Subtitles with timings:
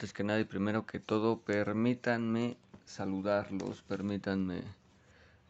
[0.00, 4.62] antes que nada y primero que todo, permítanme saludarlos, permítanme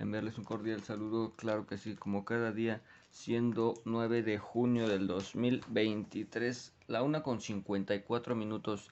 [0.01, 5.07] enviarles un cordial saludo, claro que sí, como cada día, siendo 9 de junio del
[5.07, 8.91] 2023, la una con 54 minutos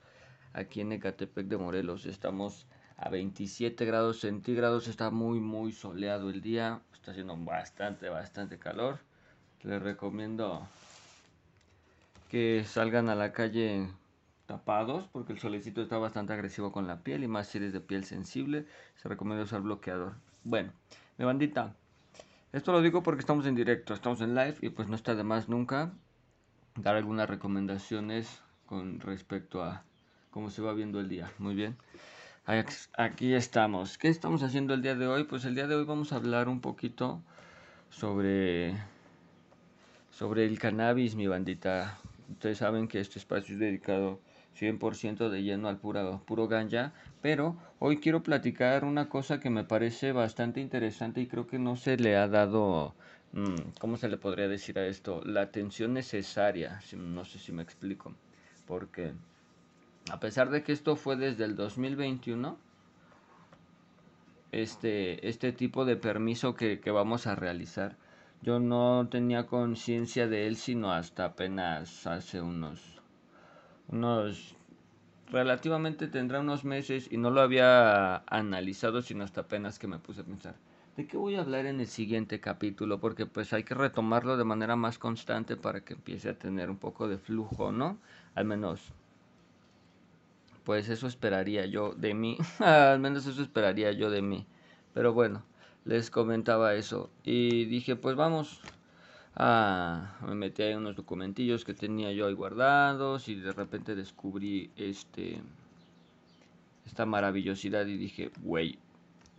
[0.53, 2.07] aquí en Ecatepec de Morelos.
[2.07, 8.61] Estamos a 27 grados centígrados, está muy muy soleado el día, está haciendo bastante, bastante
[8.61, 9.01] calor.
[9.65, 10.69] Les recomiendo
[12.31, 13.89] que salgan a la calle
[14.49, 17.81] tapados porque el solecito está bastante agresivo con la piel y más si eres de
[17.81, 18.65] piel sensible
[18.97, 20.15] se recomienda usar bloqueador.
[20.43, 20.73] Bueno
[21.19, 21.75] mi bandita
[22.53, 25.23] esto lo digo porque estamos en directo estamos en live y pues no está de
[25.23, 25.93] más nunca
[26.77, 29.85] dar algunas recomendaciones con respecto a
[30.31, 31.31] cómo se va viendo el día.
[31.39, 31.77] Muy bien.
[32.97, 33.99] Aquí estamos.
[33.99, 36.49] Qué estamos haciendo el día de hoy pues el día de hoy vamos a hablar
[36.49, 37.21] un poquito
[37.91, 38.75] sobre
[40.11, 41.99] sobre el cannabis mi bandita.
[42.31, 44.21] Ustedes saben que este espacio es dedicado
[44.57, 49.65] 100% de lleno al puro, puro ganja, pero hoy quiero platicar una cosa que me
[49.65, 52.95] parece bastante interesante y creo que no se le ha dado,
[53.33, 55.23] mm, ¿cómo se le podría decir a esto?
[55.25, 58.15] La atención necesaria, no sé si me explico,
[58.67, 59.13] porque
[60.11, 62.59] a pesar de que esto fue desde el 2021,
[64.51, 67.97] este, este tipo de permiso que, que vamos a realizar,
[68.43, 72.98] yo no tenía conciencia de él sino hasta apenas hace unos
[73.89, 74.55] unos
[75.31, 80.23] relativamente tendrá unos meses y no lo había analizado sino hasta apenas que me puse
[80.23, 80.55] a pensar
[80.97, 84.45] de qué voy a hablar en el siguiente capítulo porque pues hay que retomarlo de
[84.45, 87.99] manera más constante para que empiece a tener un poco de flujo no
[88.35, 88.93] al menos
[90.69, 92.37] pues eso esperaría yo de mí.
[92.59, 94.47] Al menos eso esperaría yo de mí.
[94.93, 95.43] Pero bueno
[95.87, 98.61] les comentaba eso y dije pues vamos
[99.41, 104.73] Ah, me metí ahí unos documentillos que tenía yo ahí guardados y de repente descubrí
[104.77, 105.41] este
[106.85, 108.81] esta maravillosidad y dije, güey,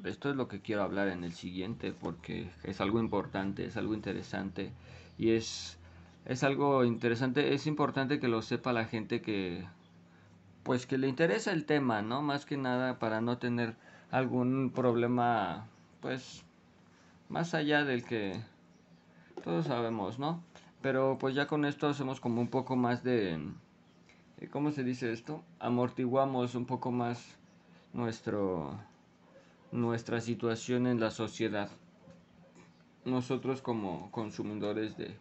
[0.06, 3.94] esto es lo que quiero hablar en el siguiente porque es algo importante, es algo
[3.94, 4.72] interesante
[5.18, 5.78] y es
[6.24, 9.66] es algo interesante, es importante que lo sepa la gente que
[10.64, 12.22] pues que le interesa el tema, ¿no?
[12.22, 13.76] Más que nada para no tener
[14.12, 15.68] algún problema
[16.00, 16.46] pues
[17.28, 18.42] más allá del que
[19.40, 20.44] todos sabemos, ¿no?
[20.82, 23.40] Pero pues ya con esto hacemos como un poco más de...
[24.38, 25.44] Eh, ¿Cómo se dice esto?
[25.60, 27.38] Amortiguamos un poco más
[27.94, 28.80] nuestro,
[29.72, 31.70] nuestra situación en la sociedad.
[33.06, 35.18] Nosotros como consumidores de,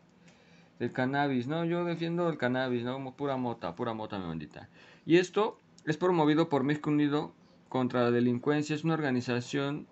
[0.92, 1.64] cannabis, ¿no?
[1.64, 3.12] Yo defiendo el cannabis, ¿no?
[3.16, 4.68] Pura mota, pura mota, mi bendita.
[5.06, 7.32] Y esto es promovido por México Unido
[7.68, 8.76] contra la Delincuencia.
[8.76, 9.88] Es una organización...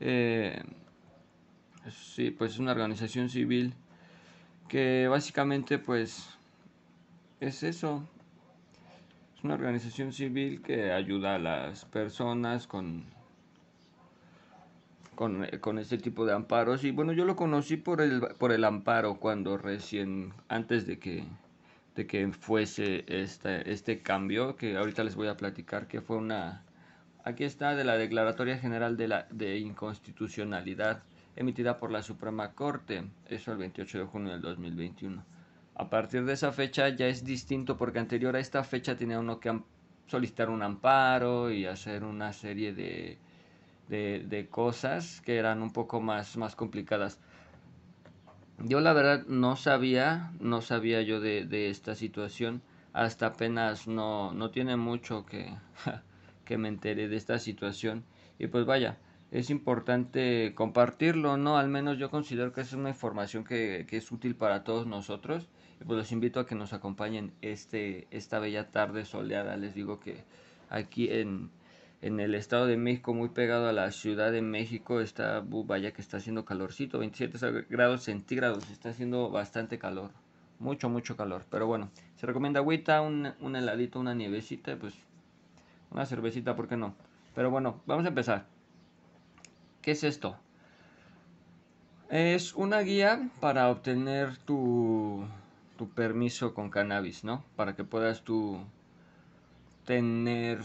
[0.00, 0.62] Eh,
[1.90, 3.74] sí, pues es una organización civil
[4.68, 6.30] que básicamente pues
[7.40, 8.02] es eso.
[9.36, 13.04] Es una organización civil que ayuda a las personas con
[15.14, 18.64] con, con este tipo de amparos y bueno yo lo conocí por el por el
[18.64, 21.24] amparo cuando recién antes de que
[21.94, 26.64] de que fuese este, este cambio que ahorita les voy a platicar que fue una
[27.22, 31.02] aquí está de la declaratoria general de la de inconstitucionalidad
[31.36, 35.24] emitida por la Suprema Corte, eso el 28 de junio del 2021.
[35.76, 39.40] A partir de esa fecha ya es distinto porque anterior a esta fecha tenía uno
[39.40, 39.60] que
[40.06, 43.18] solicitar un amparo y hacer una serie de,
[43.88, 47.18] de, cosas que eran un poco más, más complicadas.
[48.58, 52.62] Yo la verdad no sabía, no sabía yo de, de esta situación
[52.92, 55.52] hasta apenas no, no tiene mucho que,
[56.44, 58.04] que me enteré de esta situación
[58.38, 58.98] y pues vaya,
[59.34, 61.58] es importante compartirlo, ¿no?
[61.58, 65.48] Al menos yo considero que es una información que, es útil para todos nosotros.
[65.80, 69.56] Y pues los invito a que nos acompañen este, esta bella tarde soleada.
[69.56, 70.22] Les digo que
[70.70, 71.50] aquí en,
[72.00, 76.00] en el Estado de México, muy pegado a la Ciudad de México, está, vaya que
[76.00, 80.12] está haciendo calorcito, 27 grados centígrados, está haciendo bastante calor.
[80.60, 81.44] Mucho, mucho calor.
[81.50, 84.94] Pero bueno, se recomienda agüita, un, un heladito, una nievecita, pues
[85.90, 86.94] una cervecita, ¿por qué no?
[87.34, 88.53] Pero bueno, vamos a empezar.
[89.84, 90.38] ¿Qué es esto?
[92.08, 95.28] Es una guía para obtener tu,
[95.94, 97.44] permiso con cannabis, ¿no?
[97.54, 98.60] Para que puedas tú
[99.84, 100.60] tener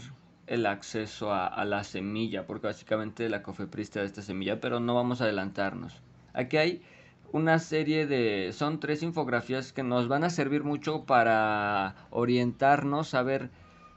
[0.46, 4.94] el acceso a, la semilla, porque básicamente la cofepris te da esta semilla, pero no
[4.94, 6.00] vamos a adelantarnos.
[6.32, 6.82] Aquí hay
[7.30, 8.54] una serie de...
[8.54, 13.50] son tres infografías que nos van a servir mucho para orientarnos a ver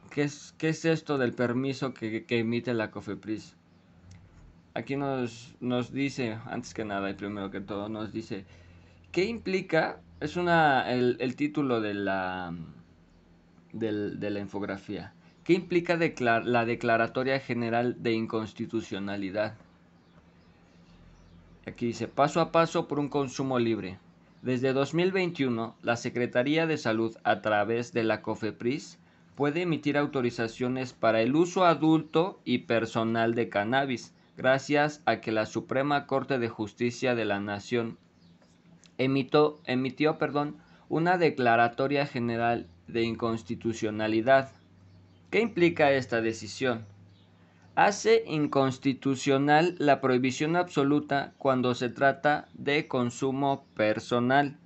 [0.09, 3.55] qué es, qué es esto del permiso que, que emite la cofepris
[4.73, 8.45] aquí nos, nos dice, antes que nada y primero que todo, nos dice,
[9.11, 9.99] ¿qué implica?
[10.19, 12.53] Es una, el, título de la,
[13.71, 15.13] de la infografía.
[15.43, 19.55] ¿Qué implica la Declaratoria General de Inconstitucionalidad?
[21.67, 23.99] Aquí dice, paso a paso por un consumo libre.
[24.41, 28.99] Desde 2021, la Secretaría de Salud, a través de la COFEPRIS,
[29.35, 35.45] puede emitir autorizaciones para el uso adulto y personal de cannabis, gracias a que la
[35.45, 37.97] Suprema Corte de Justicia de la Nación
[38.97, 39.59] emitió,
[40.89, 44.51] una declaratoria general de inconstitucionalidad.
[45.29, 46.85] ¿Qué implica esta decisión?
[47.75, 54.57] Hace inconstitucional la prohibición absoluta cuando se trata de consumo personal.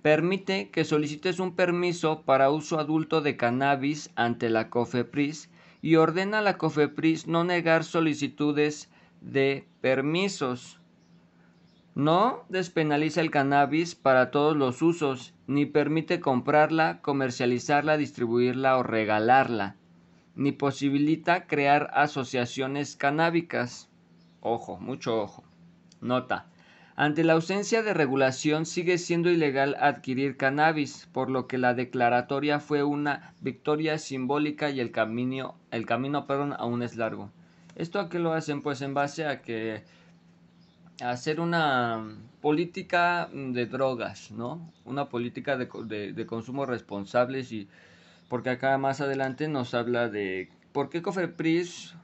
[0.00, 5.50] Permite que solicites un permiso para uso adulto de cannabis ante la COFEPRIS
[5.82, 8.88] y ordena a la COFEPRIS no negar solicitudes
[9.20, 10.80] de permisos.
[11.94, 19.76] No despenaliza el cannabis para todos los usos, ni permite comprarla, comercializarla, distribuirla o regalarla
[20.38, 23.90] ni posibilita crear asociaciones canábicas.
[24.40, 25.42] Ojo, mucho ojo.
[26.00, 26.46] Nota.
[26.94, 32.60] Ante la ausencia de regulación sigue siendo ilegal adquirir cannabis, por lo que la declaratoria
[32.60, 37.32] fue una victoria simbólica y el camino, el camino perdón, aún es largo.
[37.78, 38.60] ¿Esto a qué lo hacen?
[38.60, 39.82] Pues en base a que
[41.00, 42.04] hacer una
[42.42, 44.72] política de drogas, ¿no?
[44.84, 47.68] Una política de, de, de consumo responsables y
[48.28, 51.94] porque acá más adelante nos habla de por qué Cofepris.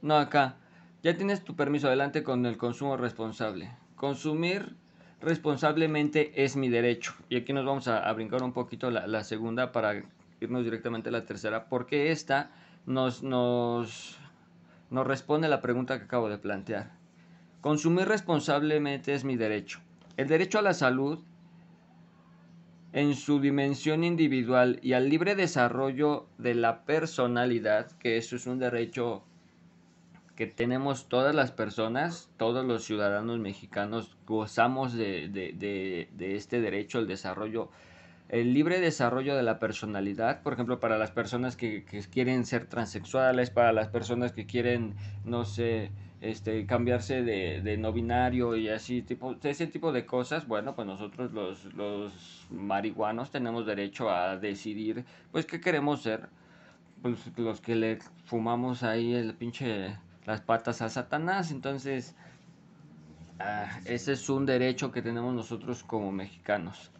[0.00, 0.56] No, acá.
[1.02, 3.70] Ya tienes tu permiso adelante con el consumo responsable.
[3.94, 4.74] Consumir
[5.20, 7.14] responsablemente es mi derecho.
[7.28, 10.02] Y aquí nos vamos a, brincar un poquito la, segunda para
[10.40, 11.68] irnos directamente a la tercera.
[11.68, 12.50] Porque esta
[12.86, 14.17] nos, nos,
[14.90, 16.92] nos responde la pregunta que acabo de plantear.
[17.60, 19.80] Consumir responsablemente es mi derecho.
[20.16, 21.20] El derecho a la salud
[22.92, 28.58] en su dimensión individual y al libre desarrollo de la personalidad, que eso es un
[28.58, 29.24] derecho
[30.38, 37.08] que tenemos todas las personas, todos los ciudadanos mexicanos gozamos de, de, este derecho al
[37.08, 37.70] desarrollo,
[38.28, 43.50] el libre desarrollo de la personalidad, por ejemplo, para las personas que, quieren ser transexuales,
[43.50, 44.94] para las personas que quieren,
[45.24, 45.90] no sé,
[46.20, 50.86] este, cambiarse de, de, no binario y así, tipo, ese tipo de cosas, bueno, pues
[50.86, 56.28] nosotros los, los marihuanos tenemos derecho a decidir, pues, qué queremos ser.
[57.00, 59.96] Pues los que le fumamos ahí el pinche,
[60.26, 62.16] las patas a Satanás, entonces,
[63.38, 66.90] ah, ese es un derecho que tenemos nosotros como mexicanos.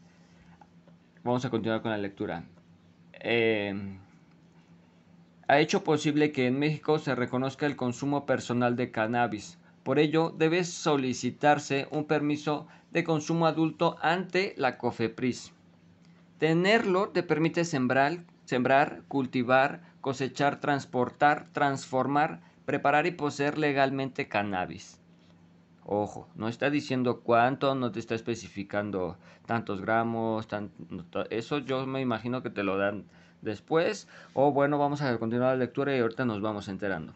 [1.28, 2.44] Vamos a continuar con la lectura.
[3.12, 3.74] Eh,
[5.46, 9.58] ha hecho posible que en México se reconozca el consumo personal de cannabis.
[9.82, 15.52] Por ello, debe solicitarse un permiso de consumo adulto ante la COFEPRIS.
[16.38, 24.98] Tenerlo te permite sembrar, sembrar, cultivar, cosechar, transportar, transformar, preparar y poseer legalmente cannabis.
[25.90, 30.46] Ojo, no está diciendo cuánto, no te está especificando tantos gramos,
[31.30, 33.04] eso yo me imagino que te lo dan
[33.40, 34.06] después.
[34.34, 37.14] O bueno, vamos a continuar la lectura y ahorita nos vamos enterando.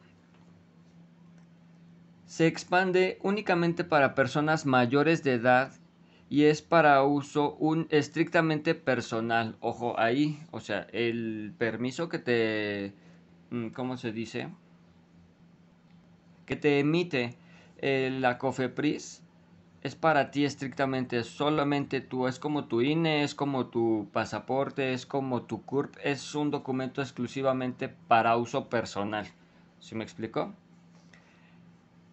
[2.25, 5.73] Se expande únicamente para personas mayores de edad
[6.31, 9.55] y es para uso un estrictamente personal.
[9.61, 12.95] Ojo ahí, o sea, el permiso que te
[13.51, 14.49] mm, ¿cómo se dice?
[16.47, 17.37] que te emite
[17.83, 19.23] eh, la COFEPRIS
[19.83, 25.07] es para ti estrictamente, solamente tú, es como tu INE, es como tu pasaporte, es
[25.07, 29.27] como tu CURP, es un documento exclusivamente para uso personal.
[29.81, 30.55] ¿Sí me explico?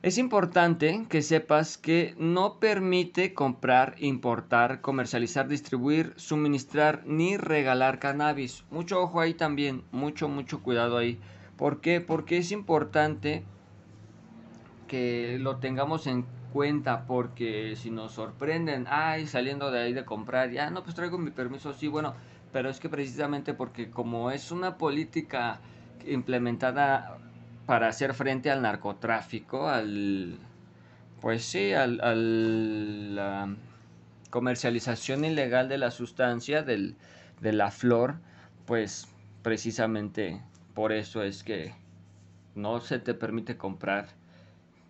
[0.02, 8.64] Es importante que sepas que no permite comprar, importar, comercializar, distribuir, suministrar ni regalar cannabis.
[8.72, 11.20] Mucho ojo ahí también, mucho, mucho cuidado ahí.
[11.58, 12.02] ¿Por qué?
[12.02, 13.44] Porque es importante
[14.90, 20.52] que lo tengamos en cuenta porque si nos sorprenden, ay, saliendo de ahí de comprar,
[20.52, 22.16] ya no, pues traigo mi permiso, sí, bueno,
[22.52, 25.62] pero es que precisamente porque como es una política
[26.06, 27.18] implementada
[27.66, 30.40] para hacer frente al narcotráfico, al,
[31.22, 33.56] pues sí, al, al la
[34.32, 36.96] comercialización ilegal de la sustancia, del,
[37.42, 38.16] de la flor,
[38.66, 39.08] pues
[39.44, 40.42] precisamente
[40.74, 41.74] por eso es que
[42.56, 44.19] no se te permite comprar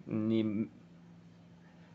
[0.10, 0.70] ni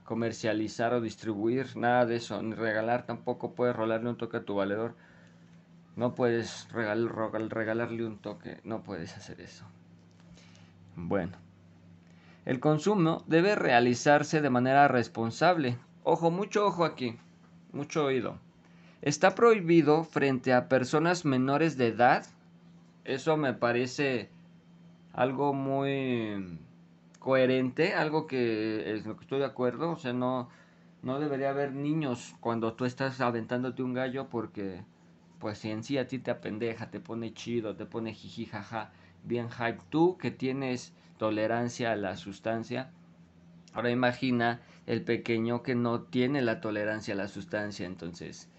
[0.05, 4.55] comercializar o distribuir, nada de eso, ni regalar tampoco puedes rolarle un toque a tu
[4.55, 4.95] valedor.
[5.97, 9.65] No puedes regalarle un toque, no puedes hacer eso.
[10.97, 11.37] Bueno,
[12.45, 15.79] el consumo debe realizarse de manera responsable.
[16.03, 17.17] Ojo, mucho ojo aquí,
[17.73, 18.39] mucho oído.
[19.03, 22.25] Está prohibido frente a personas menores de edad
[23.05, 24.31] Eso me parece
[25.13, 26.59] algo muy
[27.25, 30.51] coherente, algo que es lo que estoy de acuerdo, o sea, no,
[31.01, 34.85] no debería haber niños cuando tú estás aventándote un gallo porque
[35.39, 38.93] pues si en sí a ti te apendeja, te pone chido, te pone jiji jaja,
[39.23, 42.91] bien hype, tú que tienes tolerancia a la sustancia,
[43.73, 48.51] ahora imagina el pequeño que no tiene la tolerancia a la sustancia, entonces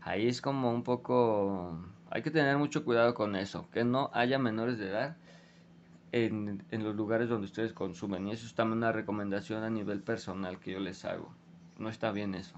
[0.00, 1.78] ahí es como un poco,
[2.08, 5.18] hay que tener mucho cuidado con eso, que no haya menores de edad
[6.14, 8.28] en, los lugares donde ustedes consumen.
[8.28, 11.34] Y eso es también una recomendación a nivel personal que yo les hago.
[11.78, 12.54] No está bien eso.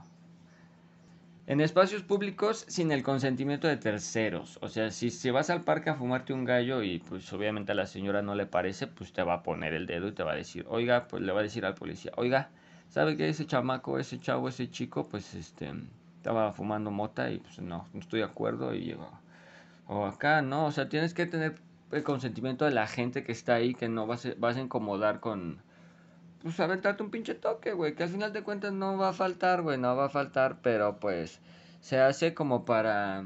[1.47, 4.59] En espacios públicos sin el consentimiento de terceros.
[4.61, 7.77] O sea, si, si vas al parque a fumarte un gallo y pues obviamente a
[7.77, 10.33] la señora no le parece, pues te va a poner el dedo y te va
[10.33, 12.51] a decir, oiga, pues le va a decir al policía, oiga,
[12.91, 15.73] ¿sabe que ese chamaco, ese chavo, ese chico, pues este,
[16.17, 18.97] estaba fumando mota y pues no, no estoy de acuerdo y
[19.87, 20.67] o acá, ¿no?
[20.67, 21.55] O sea, tienes que tener
[21.93, 25.21] el consentimiento de la gente que está ahí, que no vas a, vas a incomodar
[25.21, 25.63] con,
[26.43, 29.63] pues aventarte un pinche toque, güey, que al final de cuentas no va a faltar,
[29.63, 31.41] güey, no va a faltar, pero pues
[31.81, 33.25] se hace como para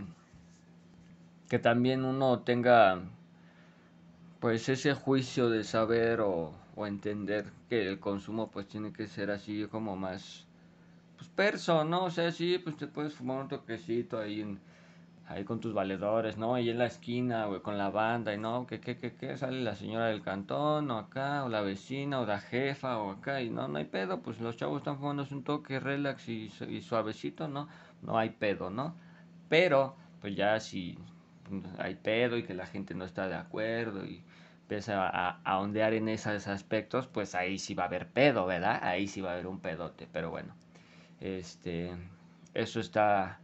[1.48, 3.00] que también uno tenga
[4.38, 9.30] pues ese juicio de saber o, o entender que el consumo pues tiene que ser
[9.30, 10.46] así como más
[11.16, 12.04] pues perso, ¿no?
[12.04, 14.60] O sea, sí, pues te puedes fumar un toquecito ahí en
[15.30, 16.54] ahí con tus valedores, ¿no?
[16.56, 19.60] Ahí en la esquina, güey, con la banda, y no, que, que, que, que, sale
[19.62, 23.48] la señora del cantón, o acá, o la vecina, o la jefa, o acá, y
[23.48, 26.50] no, no hay pedo, pues los chavos están fumándose un toque relax y,
[26.82, 27.68] suavecito, ¿no?
[28.02, 28.96] No hay pedo, ¿no?
[29.48, 30.98] Pero, pues ya si
[31.78, 34.22] hay pedo y que la gente no está de acuerdo y
[34.62, 38.80] empieza a, a ondear en esos aspectos, pues ahí sí va a haber pedo, ¿verdad?
[38.82, 40.54] Ahí sí va a haber un pedote, pero bueno,
[41.20, 41.92] este,
[42.54, 43.38] eso está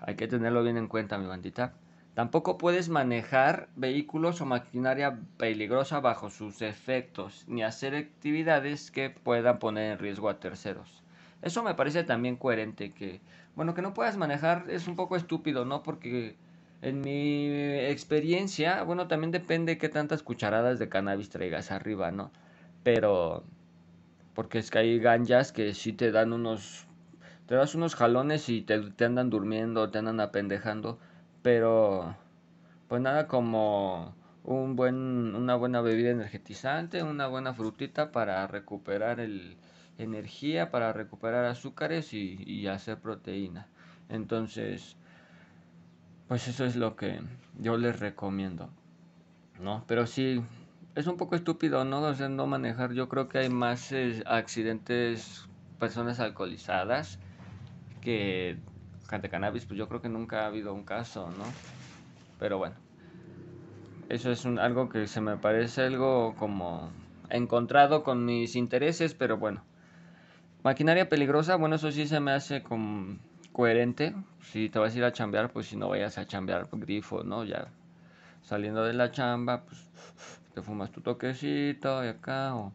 [0.00, 1.74] hay que tenerlo bien en cuenta, mi bandita.
[2.14, 9.58] Tampoco puedes manejar vehículos o maquinaria peligrosa bajo sus efectos, ni hacer actividades que puedan
[9.58, 11.02] poner en riesgo a terceros.
[11.42, 13.20] Eso me parece también coherente que,
[13.54, 15.82] bueno, que no puedas manejar es un poco estúpido, ¿no?
[15.82, 16.36] Porque
[16.82, 22.32] en mi experiencia, bueno, también depende qué tantas cucharadas de cannabis traigas arriba, ¿no?
[22.82, 23.44] Pero,
[24.34, 26.86] porque es que hay ganjas que sí te dan unos
[27.50, 31.00] te das unos jalones y te, andan durmiendo, te andan apendejando,
[31.42, 32.14] pero
[32.86, 34.14] pues nada como
[34.44, 39.56] un buen, una buena bebida energetizante, una buena frutita para recuperar el
[39.98, 43.66] energía, para recuperar azúcares y, y hacer proteína.
[44.08, 44.94] Entonces,
[46.28, 47.18] pues eso es lo que
[47.58, 48.70] yo les recomiendo,
[49.60, 49.82] ¿no?
[49.88, 50.40] Pero sí,
[50.94, 51.98] es un poco estúpido, ¿no?
[51.98, 52.92] O manejar.
[52.92, 55.48] Yo creo que hay más eh, accidentes,
[55.80, 57.18] personas alcoholizadas
[58.00, 58.58] que
[59.18, 61.44] de cannabis, pues yo creo que nunca ha habido un caso, ¿no?
[62.38, 62.76] Pero bueno,
[64.08, 66.92] eso es un, algo que se me parece algo como
[67.28, 69.64] encontrado con mis intereses, pero bueno.
[70.62, 73.16] Maquinaria peligrosa, bueno, eso sí se me hace como
[73.52, 74.14] coherente.
[74.42, 77.44] Si te vas a ir a chambear, pues si no vayas a chambear grifo, ¿no?
[77.44, 77.68] Ya
[78.42, 79.88] saliendo de la chamba, pues
[80.54, 82.72] te fumas tu toquecito y acá, o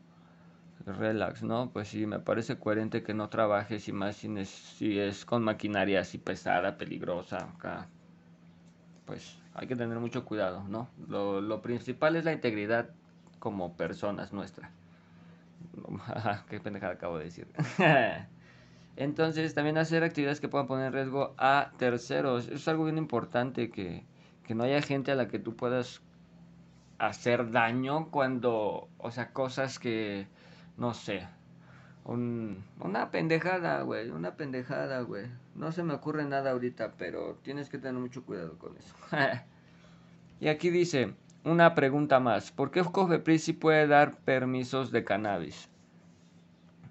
[0.85, 1.71] relax, ¿no?
[1.71, 6.01] Pues sí, me parece coherente que no trabajes y más si, si es con maquinaria
[6.01, 7.87] así pesada, peligrosa, acá.
[9.05, 10.89] Pues hay que tener mucho cuidado, ¿no?
[11.07, 12.89] Lo, lo principal es la integridad
[13.39, 14.71] como personas nuestra.
[16.49, 17.47] Qué pendejada acabo de decir.
[18.97, 22.47] Entonces, también hacer actividades que puedan poner en riesgo a terceros.
[22.47, 24.05] es algo bien importante que,
[24.43, 26.01] que no haya gente a la que tú puedas
[26.97, 30.27] hacer daño cuando, o sea, cosas que
[30.77, 31.27] no sé,
[32.05, 35.25] un, una pendejada, güey, una pendejada, güey.
[35.55, 38.93] No se me ocurre nada ahorita, pero tienes que tener mucho cuidado con eso.
[40.39, 45.69] y aquí dice, una pregunta más, ¿por qué Cofepris sí puede dar permisos de cannabis?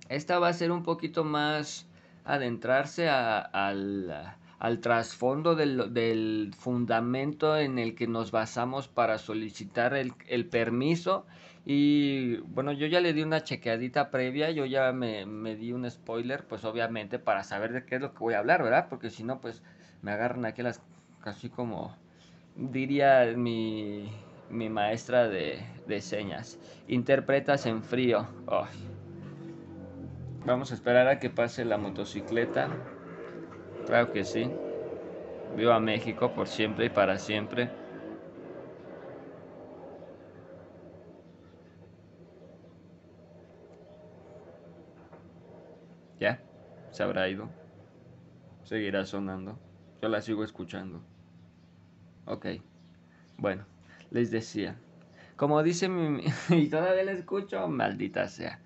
[0.08, 1.86] Esta va a ser un poquito más
[2.24, 10.14] adentrarse al, al trasfondo del, del, fundamento en el que nos basamos para solicitar el,
[10.26, 11.26] el permiso
[11.66, 16.46] y bueno, yo ya le di una chequeadita previa, yo ya me, di un spoiler,
[16.46, 18.86] pues obviamente para saber de qué es lo que voy a hablar, ¿verdad?
[18.88, 19.62] Porque si no, pues
[20.00, 20.80] me agarran aquí las,
[21.22, 21.94] casi como
[22.56, 24.10] diría mi,
[24.48, 28.26] mi maestra de, de, señas, interpretas en frío.
[30.46, 32.70] Vamos a esperar a que pase la motocicleta.
[33.84, 34.60] Claro que sí.
[35.48, 37.76] Viva México por siempre y para siempre.
[46.18, 46.44] Ya,
[46.90, 47.54] se habrá ido.
[48.64, 49.62] Seguirá sonando.
[50.02, 51.06] Yo la sigo escuchando.
[52.26, 52.46] Ok.
[53.38, 53.66] Bueno,
[54.10, 54.82] les decía,
[55.36, 56.24] como dice mi...
[56.50, 58.62] y todavía le escucho, maldita sea.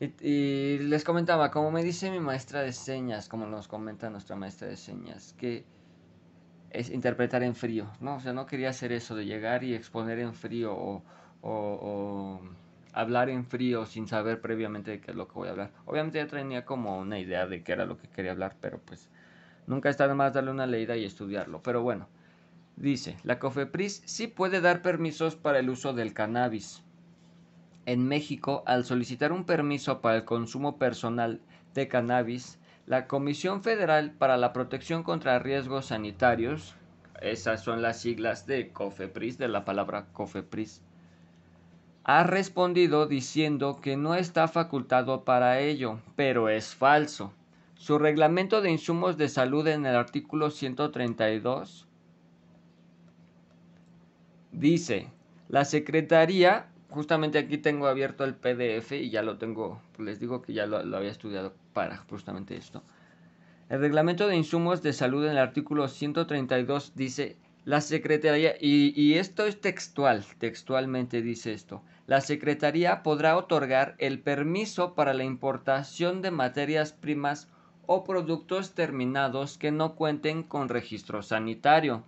[0.00, 4.68] Y, les comentaba, como me dice mi maestra de señas, como nos comenta nuestra maestra
[4.68, 5.66] de señas, que
[6.70, 8.14] es interpretar en frío, ¿no?
[8.16, 11.02] O sea, no quería hacer eso de llegar y exponer en frío o,
[11.42, 12.40] o,
[12.94, 15.70] hablar en frío sin saber previamente de qué es lo que voy a hablar.
[15.84, 19.10] Obviamente ya tenía como una idea de qué era lo que quería hablar, pero pues
[19.66, 21.62] nunca está de más darle una leída y estudiarlo.
[21.62, 22.08] Pero bueno,
[22.76, 26.82] dice, la COFEPRIS sí puede dar permisos para el uso del cannabis
[27.92, 31.40] en México, al solicitar un permiso para el consumo personal
[31.74, 36.76] de cannabis, la Comisión Federal para la Protección contra Riesgos Sanitarios,
[37.20, 40.82] esas son las siglas de COFEPRIS, de la palabra COFEPRIS,
[42.04, 47.32] ha respondido diciendo que no está facultado para ello, pero es falso.
[47.74, 51.88] Su reglamento de insumos de salud en el artículo 132
[54.52, 55.08] dice,
[55.48, 60.52] la Secretaría justamente aquí tengo abierto el PDF y ya lo tengo, les digo que
[60.52, 62.82] ya lo, había estudiado para justamente esto.
[63.68, 69.14] El reglamento de insumos de salud en el artículo 132 dice, la Secretaría, y, y
[69.14, 76.22] esto es textual, textualmente dice esto, la Secretaría podrá otorgar el permiso para la importación
[76.22, 77.48] de materias primas
[77.86, 82.02] o productos terminados que no cuenten con registro sanitario,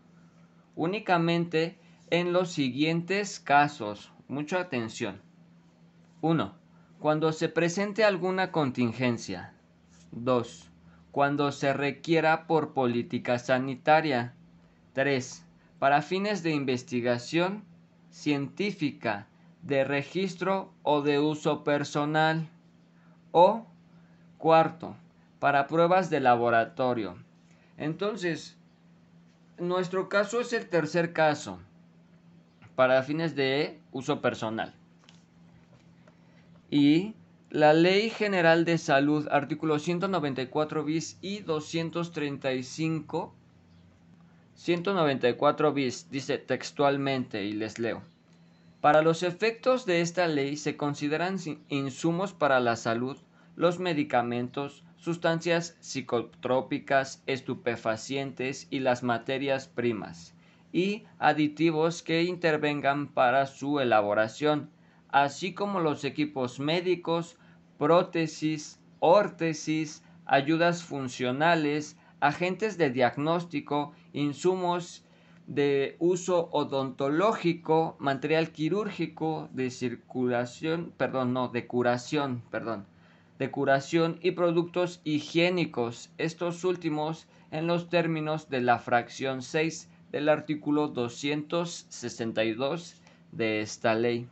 [0.75, 1.79] únicamente
[2.11, 5.21] en los siguientes casos Mucha atención.
[6.23, 6.55] 1.
[7.01, 9.53] Cuando se presente alguna contingencia.
[10.13, 10.71] 2.
[11.11, 14.33] Cuando se requiera por política sanitaria.
[14.95, 15.45] 3.
[15.79, 17.63] Para fines de investigación
[18.09, 19.27] científica,
[19.61, 22.49] de registro o de uso personal.
[23.33, 23.67] O
[24.39, 24.97] cuarto,
[25.41, 27.19] para pruebas de laboratorio.
[27.77, 28.57] Entonces,
[29.59, 31.61] nuestro caso es el tercer caso
[32.75, 34.73] para fines de uso personal.
[36.71, 37.15] Y
[37.51, 43.35] la Ley General de Salud, artículo 194 bis y 235,
[44.55, 48.03] 194 bis, dice textualmente y les leo.
[48.81, 51.37] Para los efectos de esta ley se consideran
[51.69, 53.19] insumos para la salud
[53.55, 60.35] los medicamentos, sustancias psicotrópicas, estupefacientes y las materias primas
[60.73, 64.71] y aditivos que intervengan para su elaboración,
[65.09, 67.37] así como los equipos médicos,
[67.79, 75.05] prótesis, órtesis, ayudas funcionales, agentes de diagnóstico, insumos
[75.47, 82.87] de uso odontológico, material quirúrgico, de circulación, perdón, no, de curación, perdón,
[83.39, 90.29] de curación y productos higiénicos, estos últimos en los términos de la fracción 6 del
[90.29, 92.97] artículo 262
[93.33, 94.29] de esta ley.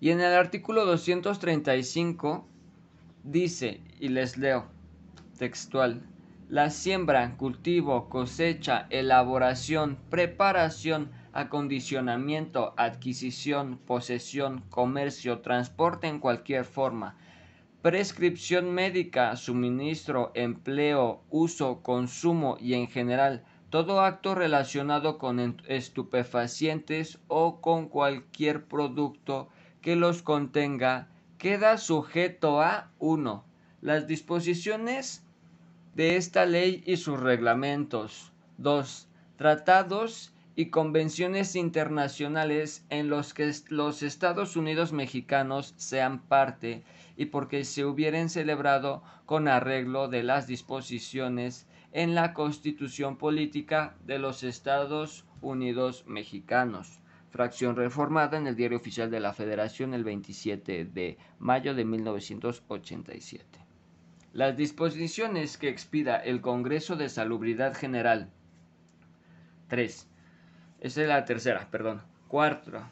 [0.00, 2.46] Y en el artículo 235
[3.22, 4.66] dice, y les leo
[5.38, 6.02] textual,
[6.48, 17.16] la siembra, cultivo, cosecha, elaboración, preparación, acondicionamiento, adquisición, posesión, comercio, transporte en cualquier forma,
[17.84, 27.60] prescripción médica, suministro, empleo, uso, consumo y en general todo acto relacionado con estupefacientes o
[27.60, 29.50] con cualquier producto
[29.82, 33.44] que los contenga queda sujeto a 1.
[33.82, 35.22] Las disposiciones
[35.94, 38.32] de esta ley y sus reglamentos.
[38.56, 39.08] 2.
[39.36, 46.82] Tratados y convenciones internacionales en los que los Estados Unidos mexicanos sean parte
[47.16, 54.18] y porque se hubieran celebrado con arreglo de las disposiciones en la Constitución Política de
[54.18, 56.98] los Estados Unidos Mexicanos,
[57.30, 63.60] fracción reformada en el Diario Oficial de la Federación el 27 de mayo de 1987.
[64.32, 68.32] Las disposiciones que expida el Congreso de Salubridad General
[69.68, 70.08] 3.
[70.80, 72.02] Esa es la tercera, perdón.
[72.28, 72.82] 4.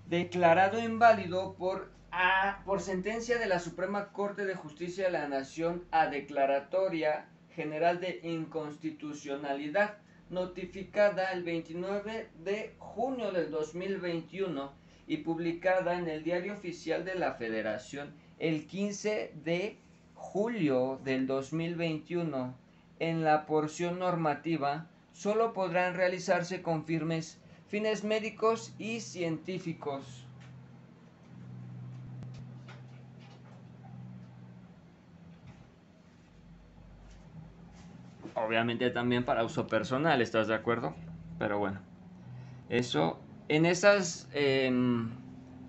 [0.07, 1.91] Declarado inválido por,
[2.65, 8.19] por sentencia de la Suprema Corte de Justicia de la Nación a declaratoria general de
[8.23, 9.99] inconstitucionalidad
[10.29, 17.33] notificada el 29 de junio del 2021 y publicada en el Diario Oficial de la
[17.33, 19.77] Federación el 15 de
[20.15, 22.55] julio del 2021.
[22.99, 30.21] En la porción normativa solo podrán realizarse con firmes fines médicos y científicos.
[38.51, 40.93] obviamente también para uso personal, ¿estás de acuerdo?
[41.39, 41.79] Pero bueno,
[42.67, 43.17] eso,
[43.51, 44.29] en esas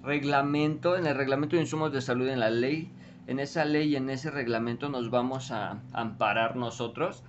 [0.04, 2.92] reglamento, en el reglamento de insumos de salud en la ley,
[3.26, 7.24] en esa ley, en ese reglamento nos vamos a amparar nosotros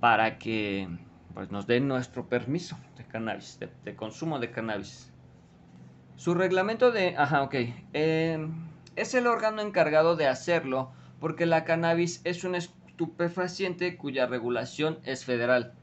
[0.00, 0.88] para que
[1.34, 5.12] pues, nos den nuestro permiso de cannabis, de, consumo de cannabis.
[6.16, 7.54] Su reglamento de, ajá, ok,
[7.92, 8.54] em,
[8.96, 15.26] es el órgano encargado de hacerlo porque la cannabis es un estupefaciente cuya regulación es
[15.26, 15.74] federal.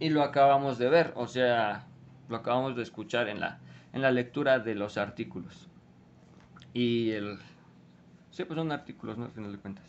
[0.00, 1.86] Y lo acabamos de ver, o sea,
[2.30, 3.58] lo acabamos de escuchar en la,
[3.92, 5.68] en la lectura de los artículos.
[6.72, 7.38] Y el...
[8.30, 9.26] Sí, pues son artículos, ¿no?
[9.26, 9.84] Al final de cuentas.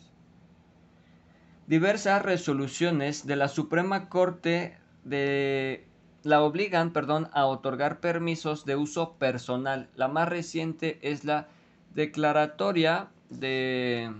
[1.66, 5.86] Diversas resoluciones de la Suprema Corte de
[6.24, 9.88] la obligan, perdón, a otorgar permisos de uso personal.
[9.94, 11.48] La más reciente es la
[11.94, 14.12] declaratoria de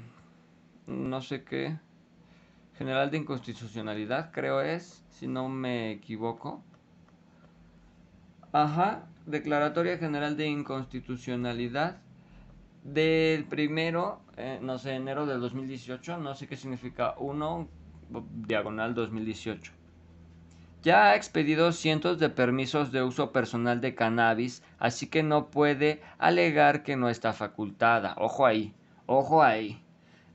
[0.86, 1.78] no sé qué,
[2.76, 6.62] general de inconstitucionalidad, creo es, si no me equivoco.
[8.52, 11.96] Ajá, declaratoria general de inconstitucionalidad
[12.84, 17.66] del primero, eh, no sé, enero del 2018, no sé qué significa 1,
[18.46, 19.72] diagonal 2018.
[20.82, 26.02] Ya ha expedido cientos de permisos de uso personal de cannabis, así que no puede
[26.18, 28.14] alegar que no está facultada.
[28.18, 28.74] Ojo ahí,
[29.06, 29.82] ojo ahí.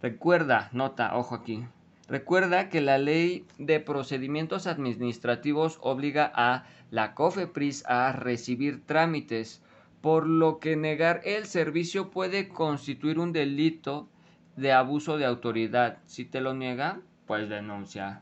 [0.01, 1.67] Recuerda, nota, ojo aquí.
[2.07, 9.61] Recuerda que la ley de procedimientos administrativos obliga a la COFEPRIS a recibir trámites,
[10.01, 14.07] por lo que negar el servicio puede constituir un delito
[14.55, 15.97] de abuso de autoridad.
[16.05, 18.21] Si te lo niega, pues denuncia.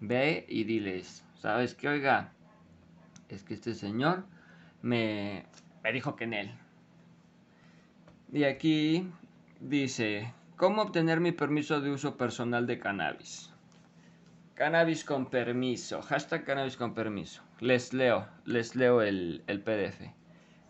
[0.00, 1.88] Ve y diles, ¿sabes qué?
[1.88, 2.32] Oiga,
[3.30, 4.24] es que este señor
[4.82, 5.46] me,
[5.82, 6.50] me dijo que en él.
[8.30, 9.08] Y aquí
[9.60, 13.50] dice, ¿Cómo obtener mi permiso de uso personal de cannabis?
[14.54, 16.00] Cannabis con permiso.
[16.00, 17.42] Hashtag cannabis con permiso.
[17.60, 20.00] Les leo, les leo el, el PDF.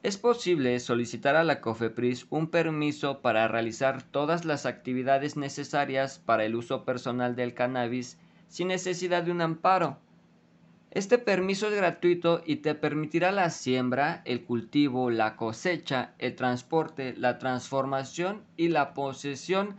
[0.03, 6.44] Es posible solicitar a la COFEPRIS un permiso para realizar todas las actividades necesarias para
[6.44, 8.18] el uso personal del cannabis
[8.49, 9.99] sin necesidad de un amparo.
[10.97, 17.15] Este permiso es gratuito y te permitirá la siembra, el cultivo, la cosecha, el transporte,
[17.19, 19.77] la transformación y la posesión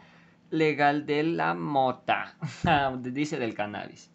[0.51, 2.37] legal de la mota,
[3.01, 4.11] dice del cannabis.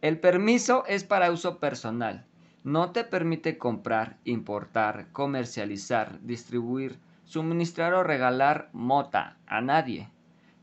[0.00, 2.24] El permiso es para uso personal.
[2.64, 10.08] No te permite comprar, importar, comercializar, distribuir, suministrar o regalar mota a nadie.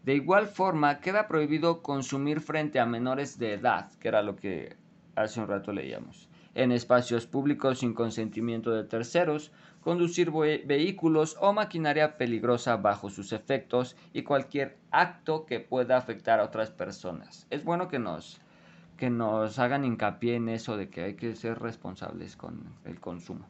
[0.01, 4.81] De igual forma, queda prohibido consumir frente a menores de edad, que era lo que
[5.15, 6.29] hace un rato leíamos.
[6.55, 13.95] En espacios públicos sin consentimiento de terceros, conducir vehículos o maquinaria peligrosa bajo sus efectos
[14.13, 17.47] y cualquier acto que pueda afectar a otras personas.
[17.49, 18.39] Es bueno que nos,
[18.97, 23.45] que nos hagan hincapié en eso de que hay que ser responsables con el consumo.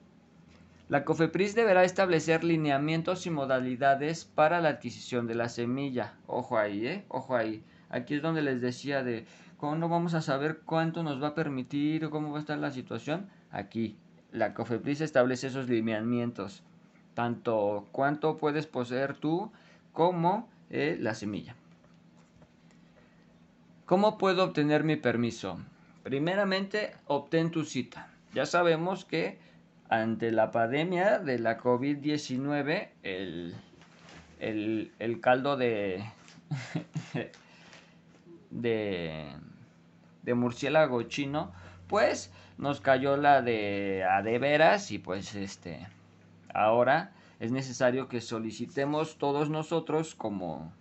[0.89, 6.13] La COFEPRIS deberá establecer lineamientos y modalidades para la adquisición de la semilla.
[6.27, 7.05] Ojo ahí, ¿eh?
[7.07, 7.63] Ojo ahí.
[7.89, 9.25] Aquí es donde les decía de
[9.63, 12.69] ¿Cómo vamos a saber cuánto nos va a permitir o cómo va a estar la
[12.69, 13.29] situación?
[13.49, 13.95] Aquí,
[14.33, 16.63] la COFEPRIS establece esos lineamientos,
[17.13, 19.53] tanto cuánto puedes poseer tú
[19.93, 21.55] como eh, la semilla.
[23.85, 25.57] ¿Cómo puedo obtener mi permiso?
[26.03, 28.09] Primeramente, obtén tu cita.
[28.33, 29.39] Ya sabemos que
[29.87, 33.55] ante la pandemia de la COVID-19, el,
[34.99, 36.03] el caldo de,
[38.51, 39.52] de
[40.23, 41.51] de murciélago chino,
[41.87, 45.87] pues nos cayó la de a de veras y pues este
[46.53, 50.71] Ahora es necesario que solicitemos todos nosotros como,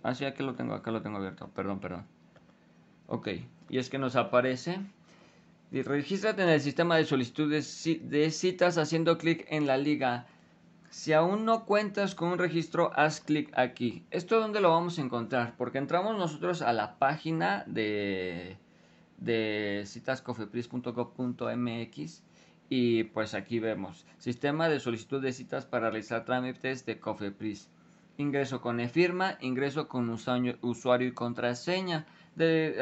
[0.03, 1.48] Ah, sí, aquí lo tengo, acá lo tengo abierto.
[1.55, 2.07] Perdón, perdón.
[3.07, 3.29] Ok,
[3.68, 4.81] y es que nos aparece.
[5.70, 10.27] Regístrate en el sistema de solicitudes de citas haciendo clic en la liga.
[10.90, 14.05] Si aún no cuentas con un registro, haz clic aquí.
[14.11, 15.55] ¿Esto dónde lo vamos a encontrar?
[15.59, 18.57] Porque entramos nosotros a la página de,
[19.18, 19.85] de
[22.70, 27.70] y pues aquí vemos Sistema de solicitud de citas para realizar trámites de Cofepris.
[28.18, 32.04] Ingreso con e-firma, ingreso con usuario y contraseña
[32.35, 32.72] de,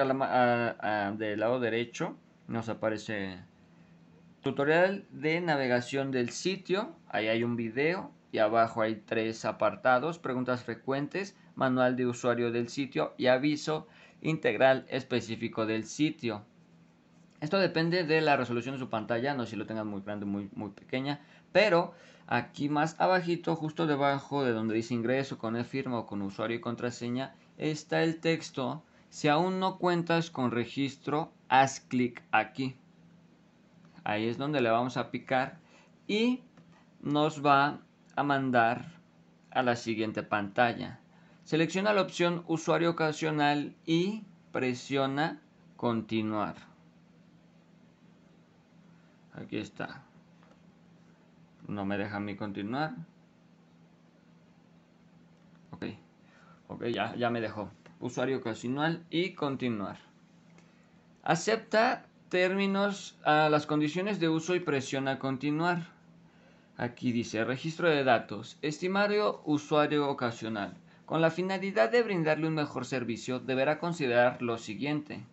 [1.18, 2.16] del lado derecho
[2.48, 3.38] nos aparece
[4.40, 6.96] tutorial de navegación del sitio.
[7.10, 12.68] Ahí hay un video y abajo hay tres apartados, preguntas frecuentes, manual de usuario del
[12.70, 13.88] sitio y aviso
[14.22, 16.46] integral específico del sitio.
[17.42, 20.28] Esto depende de la resolución de su pantalla, no si lo tengan muy grande o
[20.28, 21.20] muy, muy pequeña,
[21.56, 21.94] pero
[22.26, 26.60] aquí más abajito, justo debajo de donde dice ingreso con e-firma o con usuario y
[26.60, 32.76] contraseña, está el texto si aún no cuentas con registro, haz clic aquí.
[34.04, 35.56] Ahí es donde le vamos a picar
[36.06, 36.42] y
[37.00, 37.80] nos va
[38.16, 38.92] a mandar
[39.50, 41.00] a la siguiente pantalla.
[41.44, 45.40] Selecciona la opción usuario ocasional y presiona
[45.78, 46.56] continuar.
[49.32, 50.05] Aquí está.
[51.66, 52.94] No me deja a mí continuar.
[55.72, 55.86] Ok.
[56.68, 59.98] Ok, ya, ya me dejó usuario ocasional y continuar.
[61.22, 65.88] Acepta términos a las condiciones de uso y presiona continuar.
[66.76, 70.76] Aquí dice registro de datos, estimario usuario ocasional.
[71.06, 75.24] Con la finalidad de brindarle un mejor servicio, deberá considerar lo siguiente.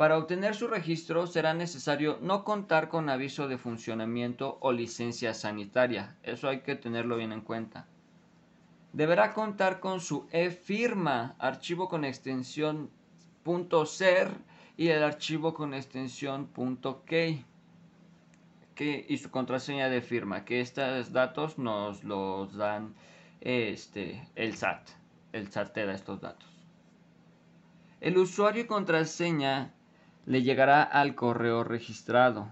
[0.00, 6.16] Para obtener su registro será necesario no contar con aviso de funcionamiento o licencia sanitaria.
[6.22, 7.86] Eso hay que tenerlo bien en cuenta
[8.92, 12.90] deberá contar con su e-firma, archivo con extensión
[13.86, 14.30] .ser
[14.76, 16.50] y el archivo con extensión
[17.06, 17.44] .key
[18.74, 22.94] que, y su contraseña de firma, que estos datos nos los dan
[23.40, 24.88] este, el SAT.
[25.32, 26.48] El SAT te da estos datos.
[28.00, 29.74] El usuario y contraseña
[30.26, 32.48] le llegará al correo registrado.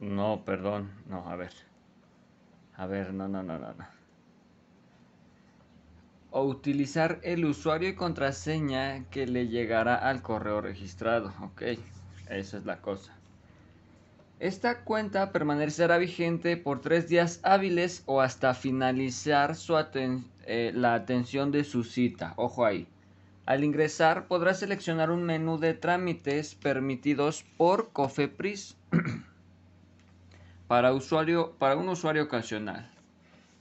[0.00, 1.52] No, perdón, no, a ver.
[2.76, 3.86] A ver, no, no, no, no, no.
[6.30, 11.32] O utilizar el usuario y contraseña que le llegará al correo registrado.
[11.42, 11.62] Ok,
[12.28, 13.14] esa es la cosa.
[14.40, 21.52] Esta cuenta permanecerá vigente por tres días hábiles o hasta finalizar su eh, la atención
[21.52, 22.34] de su cita.
[22.36, 22.88] Ojo ahí.
[23.44, 28.76] Al ingresar podrá seleccionar un menú de trámites permitidos por Cofepris.
[30.68, 32.90] Para, usuario, para un usuario ocasional.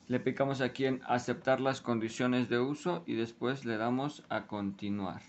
[0.08, 5.22] Le picamos aquí en aceptar las condiciones de uso y después le damos a continuar.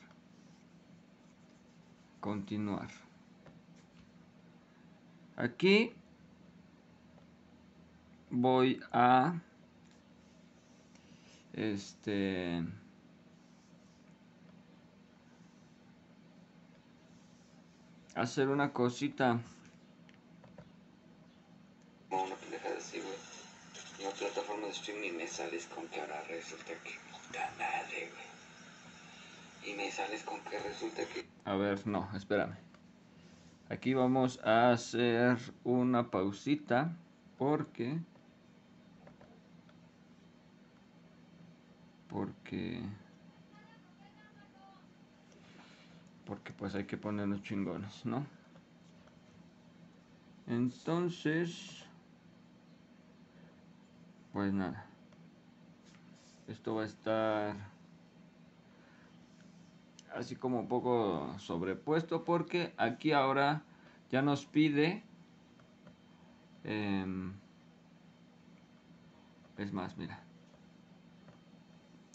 [2.21, 2.89] Continuar.
[5.35, 5.93] Aquí
[8.31, 9.41] voy a
[11.53, 12.65] este
[18.15, 19.41] hacer una cosita
[24.23, 29.73] plataforma de streaming me sales con que ahora resulta que puta madre, güey.
[29.73, 31.27] Y me sales con que resulta que...
[31.45, 32.57] A ver, no, espérame.
[33.69, 36.97] Aquí vamos a hacer una pausita
[37.37, 37.99] porque...
[42.09, 42.83] Porque...
[46.33, 48.25] Porque pues hay que ponernos chingones, ¿no?
[50.47, 51.85] Entonces
[54.33, 54.87] pues nada.
[56.49, 57.55] Esto va a estar
[60.15, 63.65] así como un poco sobrepuesto porque aquí ahora
[64.11, 65.03] ya nos pide
[66.65, 67.35] em,
[69.59, 70.19] es más mira.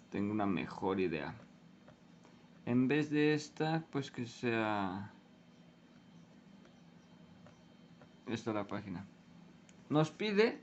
[0.10, 1.36] Tengo una mejor idea
[2.68, 5.10] en vez de esta pues que sea
[8.28, 9.06] esta la página.
[9.90, 10.60] Nos pide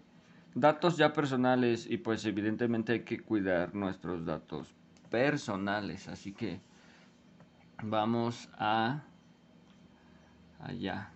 [0.54, 4.74] datos ya personales y pues evidentemente hay que cuidar nuestros datos
[5.10, 6.06] personales.
[6.06, 6.60] Así que
[7.82, 9.02] vamos a
[10.60, 11.10] allá.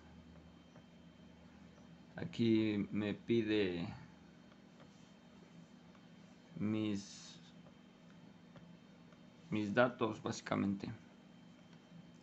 [2.15, 3.87] Aquí me pide
[6.57, 7.28] mis
[9.49, 10.89] mis datos básicamente.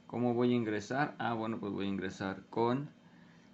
[0.06, 2.90] Cómo voy a ingresar ah bueno pues voy a ingresar con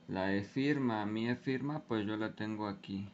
[0.08, 3.08] la e firma mi e firma pues yo la tengo aquí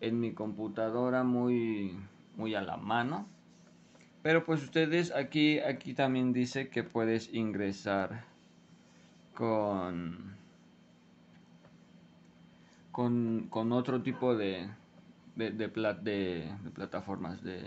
[0.00, 1.96] en mi computadora muy
[2.36, 3.26] muy a la mano.
[4.22, 8.24] Pero pues ustedes aquí, aquí también dice que puedes ingresar
[9.34, 10.34] con,
[12.90, 14.70] con, otro tipo de,
[15.36, 17.64] de, de, plataformas, de,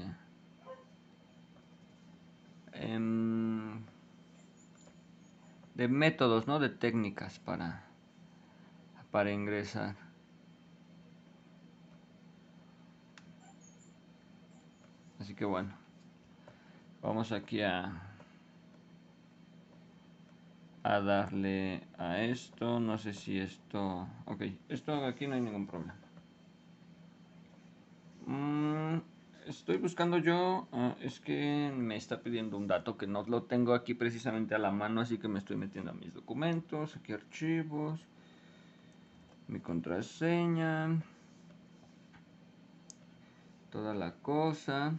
[2.82, 3.82] em,
[5.76, 6.60] de métodos, ¿no?
[6.60, 7.84] De técnicas para,
[9.12, 9.96] para ingresar.
[15.20, 15.88] Así que bueno.
[17.02, 18.02] Vamos aquí a,
[20.84, 22.80] a darle a esto.
[22.80, 24.08] No sé si esto...
[24.26, 25.96] Ok, esto aquí no hay ningún problema.
[28.26, 28.98] Mm,
[29.48, 30.68] estoy buscando yo...
[30.72, 34.60] Ah, es que me está pidiendo un dato que no lo tengo aquí precisamente a
[34.60, 35.02] la mano.
[35.02, 36.96] Así que me estoy metiendo a mis documentos.
[36.96, 38.02] Aquí archivos.
[39.48, 41.02] Mi contraseña.
[43.72, 44.94] Toda la cosa.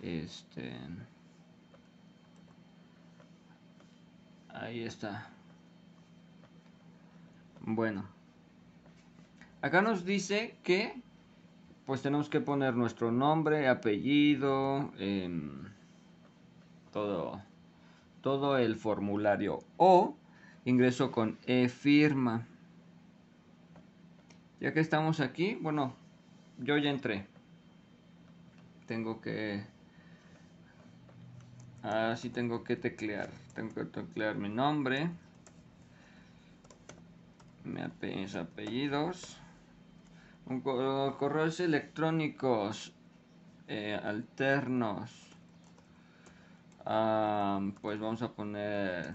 [0.00, 0.74] Este.
[4.48, 5.30] Ahí está.
[7.60, 8.04] Bueno.
[9.60, 11.00] Acá nos dice que
[11.86, 15.64] pues tenemos que poner nuestro nombre, apellido, em,
[16.92, 17.42] todo,
[18.20, 20.16] todo el formulario o
[20.64, 22.46] ingreso con e-firma.
[24.60, 25.94] Ya que estamos aquí, bueno,
[26.58, 27.26] yo ya entré.
[28.86, 29.64] Tengo que
[31.82, 33.28] Así tengo que teclear.
[33.54, 35.10] Tengo que teclear mi nombre.
[37.64, 39.36] Mis apellidos.
[41.18, 42.92] Correos electrónicos
[43.68, 45.10] eh, alternos.
[46.84, 49.14] pues vamos a poner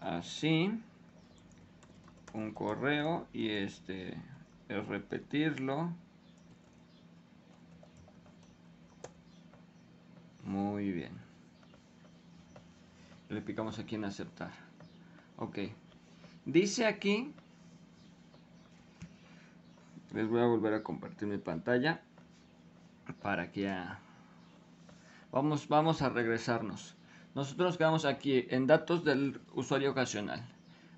[0.00, 0.70] así
[2.34, 4.16] un correo y este
[4.68, 5.92] es repetirlo
[10.48, 11.12] Muy bien.
[13.28, 14.50] Le picamos aquí en aceptar.
[15.36, 15.58] Ok.
[16.48, 17.34] Dice aquí.
[20.14, 22.00] Les voy a volver a compartir mi pantalla.
[23.20, 24.00] Para que ya...
[25.30, 26.96] Vamos, vamos a regresarnos.
[27.34, 30.42] Nosotros nos quedamos aquí en datos del usuario ocasional.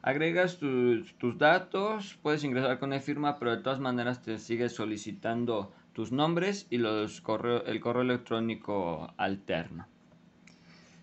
[0.03, 5.73] Agregas tus, tus datos, puedes ingresar con e-firma, pero de todas maneras te sigue solicitando
[5.93, 9.89] tus nombres y los correo, el correo electrónico alterno.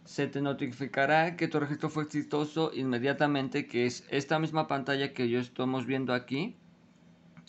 [0.08, 5.28] Se te notificará que tu registro fue exitoso inmediatamente, que es esta misma pantalla que
[5.28, 6.56] yo estamos viendo aquí.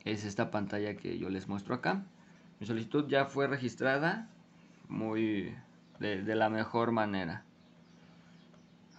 [0.05, 2.05] Es esta pantalla que yo les muestro acá.
[2.59, 4.29] Mi solicitud ya fue registrada
[4.89, 5.55] muy
[6.01, 7.45] de, la mejor manera.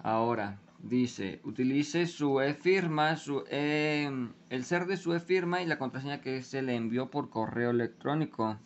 [0.03, 4.09] Ahora, dice, utilice su e-firma, su e,
[4.49, 8.57] el ser de su e-firma y la contraseña que se le envió por correo electrónico.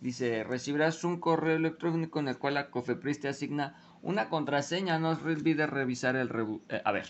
[0.00, 4.98] Dice, recibirás un correo electrónico en el cual la COFEPRIS te asigna una contraseña.
[4.98, 6.30] No olvides revisar el...
[6.68, 7.06] Eh, a ver.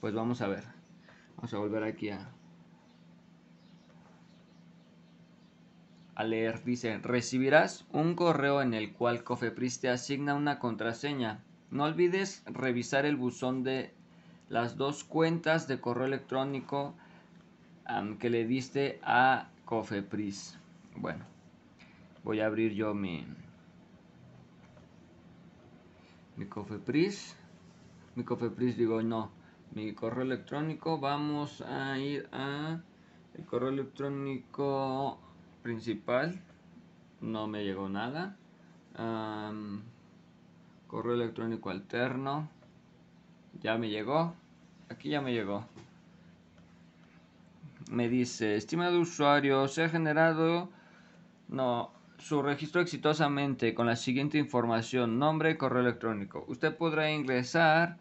[0.00, 0.64] Pues vamos a ver.
[1.36, 2.30] Vamos a volver aquí a...
[6.14, 6.64] A leer.
[6.64, 11.44] Dice, recibirás un correo en el cual COFEPRIS te asigna una contraseña.
[11.70, 13.92] No olvides revisar el buzón de
[14.48, 16.94] las dos cuentas de correo electrónico
[18.18, 20.58] que le diste a Cofepris.
[20.96, 21.24] Bueno,
[22.24, 23.26] voy a abrir yo mi,
[26.36, 27.36] mi Cofepris.
[28.14, 29.30] Mi Cofepris digo no.
[29.72, 30.98] Mi correo electrónico.
[30.98, 32.80] Vamos a ir a
[33.34, 35.18] el correo electrónico
[35.62, 36.40] principal.
[37.20, 38.36] No me llegó nada
[40.86, 42.48] correo electrónico alterno
[43.60, 44.34] ya me llegó
[44.88, 45.66] aquí ya me llegó
[47.90, 50.70] me dice estimado usuario se ha generado
[51.48, 56.44] No, su registro exitosamente con la siguiente información, nombre y correo electrónico.
[56.48, 57.98] Usted podrá ingresar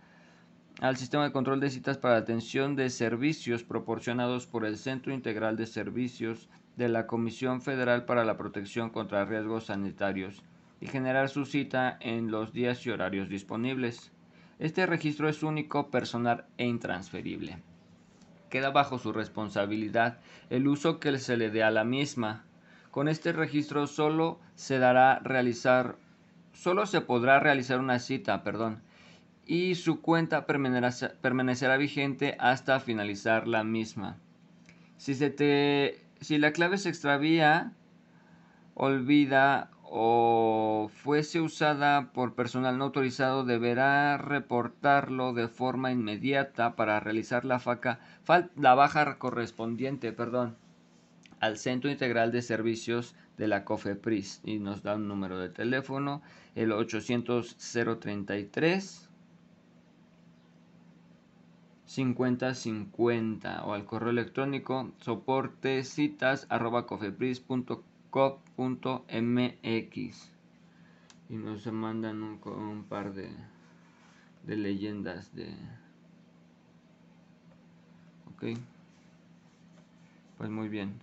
[0.81, 5.55] al sistema de control de citas para atención de servicios proporcionados por el Centro Integral
[5.55, 10.43] de Servicios de la Comisión Federal para la Protección contra Riesgos Sanitarios
[10.81, 14.11] y generar su cita en los días y horarios disponibles.
[14.59, 17.57] Este registro es único, personal e intransferible.
[18.49, 22.45] Queda bajo su responsabilidad el uso que se le dé a la misma.
[22.95, 25.97] Con este registro solo se dará realizar
[26.53, 28.83] solo se podrá realizar una cita, perdón,
[29.45, 34.15] y su cuenta permanecerá, vigente hasta finalizar la misma.
[34.95, 37.73] Si, se te, si la clave se extravía,
[38.75, 47.43] olvida o fuese usada por personal no autorizado, deberá reportarlo de forma inmediata para realizar
[47.43, 47.99] la, faca,
[48.55, 50.55] la baja correspondiente perdón,
[51.45, 56.23] al Centro Integral de Servicios de la COFEPRIS y nos da un número de teléfono,
[56.55, 57.55] el 800
[57.99, 59.09] 033
[61.85, 66.87] 5050 o al correo electrónico soportecitas arroba
[69.11, 70.31] mx
[71.29, 73.29] y nos mandan un, par de,
[74.43, 75.53] de leyendas de
[78.33, 78.57] ok
[80.37, 80.99] pues muy bien.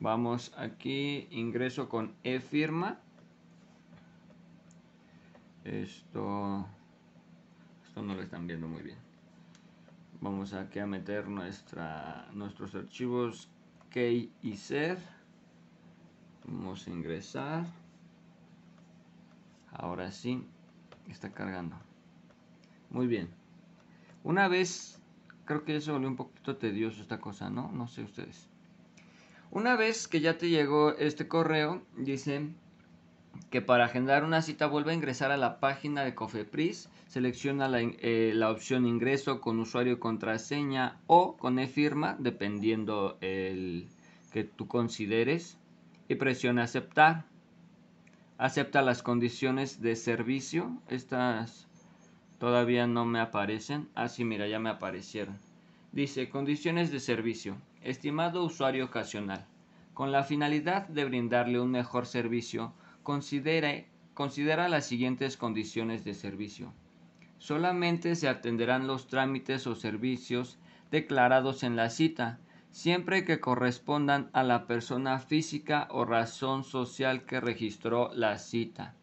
[0.00, 3.00] Vamos aquí ingreso con e firma
[5.64, 6.66] esto,
[7.86, 8.98] esto no lo están viendo muy bien.
[10.20, 13.48] Vamos aquí a meter nuestra, nuestros archivos
[13.88, 14.98] key y ser.
[16.46, 17.64] Vamos a ingresar.
[19.72, 20.46] Ahora sí,
[21.08, 21.76] está cargando.
[22.90, 23.30] Muy bien.
[24.22, 25.00] Una vez,
[25.44, 27.70] creo que se volvió un poquito tedioso esta cosa, ¿no?
[27.72, 28.48] No sé ustedes.
[29.50, 32.48] Una vez que ya te llegó este correo, dice
[33.50, 38.32] que para agendar una cita vuelve a ingresar a la página de Cofepris, selecciona eh,
[38.34, 43.88] la, opción ingreso con usuario y contraseña o con e-firma, dependiendo el
[44.32, 45.58] que tú consideres,
[46.08, 47.26] y presiona aceptar.
[48.36, 50.82] Acepta las condiciones de servicio.
[50.88, 51.68] Estas
[52.44, 53.88] todavía no me aparecen.
[53.94, 55.38] Ah, sí, mira, ya me aparecieron.
[55.92, 57.56] Dice, condiciones de servicio.
[57.80, 59.46] Estimado usuario ocasional.
[59.94, 66.74] Con la finalidad de brindarle un mejor servicio, considera las siguientes condiciones de servicio.
[67.38, 70.58] Solamente se atenderán los trámites o servicios
[70.90, 72.40] declarados en la cita,
[72.72, 78.94] siempre que correspondan a la persona física o razón social que registró la cita,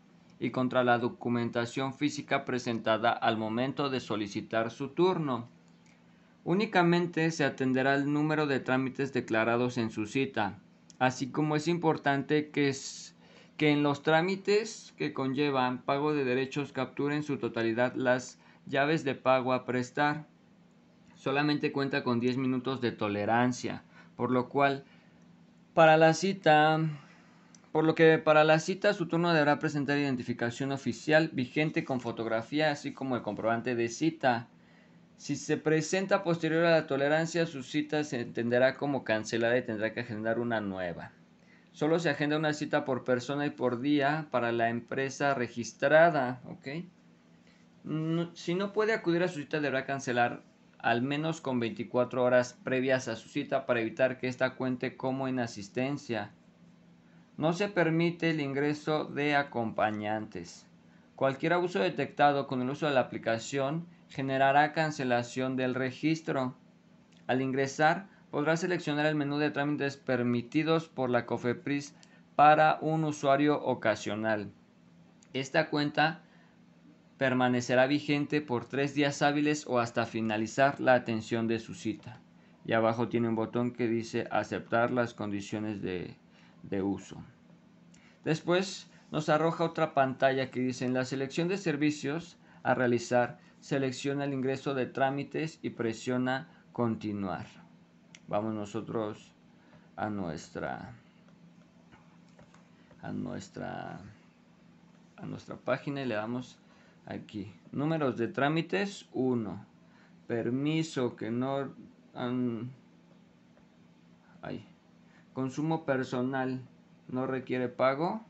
[0.42, 5.48] y contra la documentación física presentada al momento de solicitar su turno.
[6.44, 10.58] Únicamente se atenderá el número de trámites declarados en su cita,
[10.98, 12.74] así como es importante que
[13.56, 19.14] que en los trámites que conllevan pago de derechos capturen su totalidad las llaves de
[19.14, 20.26] pago a prestar.
[21.14, 23.84] Solamente cuenta con 10 minutos de tolerancia,
[24.16, 24.84] por lo cual
[25.76, 26.80] para la cita
[27.72, 32.72] por lo que para la cita su turno deberá presentar identificación oficial vigente con fotografía
[32.72, 34.48] así como el comprobante de cita.
[35.18, 39.94] Si se presenta posterior a la tolerancia, su cita se entenderá como cancelada y tendrá
[39.94, 41.12] que agendar una nueva.
[41.72, 46.68] Solo se agenda una cita por persona y por día para la empresa registrada, ¿ok?
[48.34, 50.44] si no puede acudir a su cita deberá cancelar
[50.78, 55.28] al menos con 24 horas previas a su cita para evitar que ésta cuente como
[55.28, 56.32] inasistencia.
[57.42, 60.68] No se permite el ingreso de acompañantes.
[61.16, 66.56] Cualquier abuso detectado con el uso de la aplicación generará cancelación del registro.
[67.26, 71.96] Al ingresar, podrá seleccionar el menú de trámites permitidos por la COFEPRIS
[72.36, 74.52] para un usuario ocasional.
[75.34, 76.22] Esta cuenta
[77.18, 82.22] permanecerá vigente por tres días hábiles o hasta finalizar la atención de su cita.
[82.68, 86.21] Y abajo tiene un botón que dice aceptar las condiciones de,
[86.64, 87.24] de uso.
[88.24, 94.26] Después nos arroja otra pantalla que dice en la selección de servicios a realizar, selecciona
[94.26, 97.46] el ingreso de trámites y presiona continuar
[98.32, 99.30] vamos nosotros
[99.98, 100.94] a nuestra
[103.02, 104.00] a nuestra
[105.18, 106.58] a nuestra página y le damos
[107.06, 107.54] aquí.
[107.74, 109.66] Números de trámites 1
[110.28, 111.74] permiso que no
[114.42, 114.66] ay,
[115.34, 116.62] consumo personal
[117.08, 118.22] no requiere pago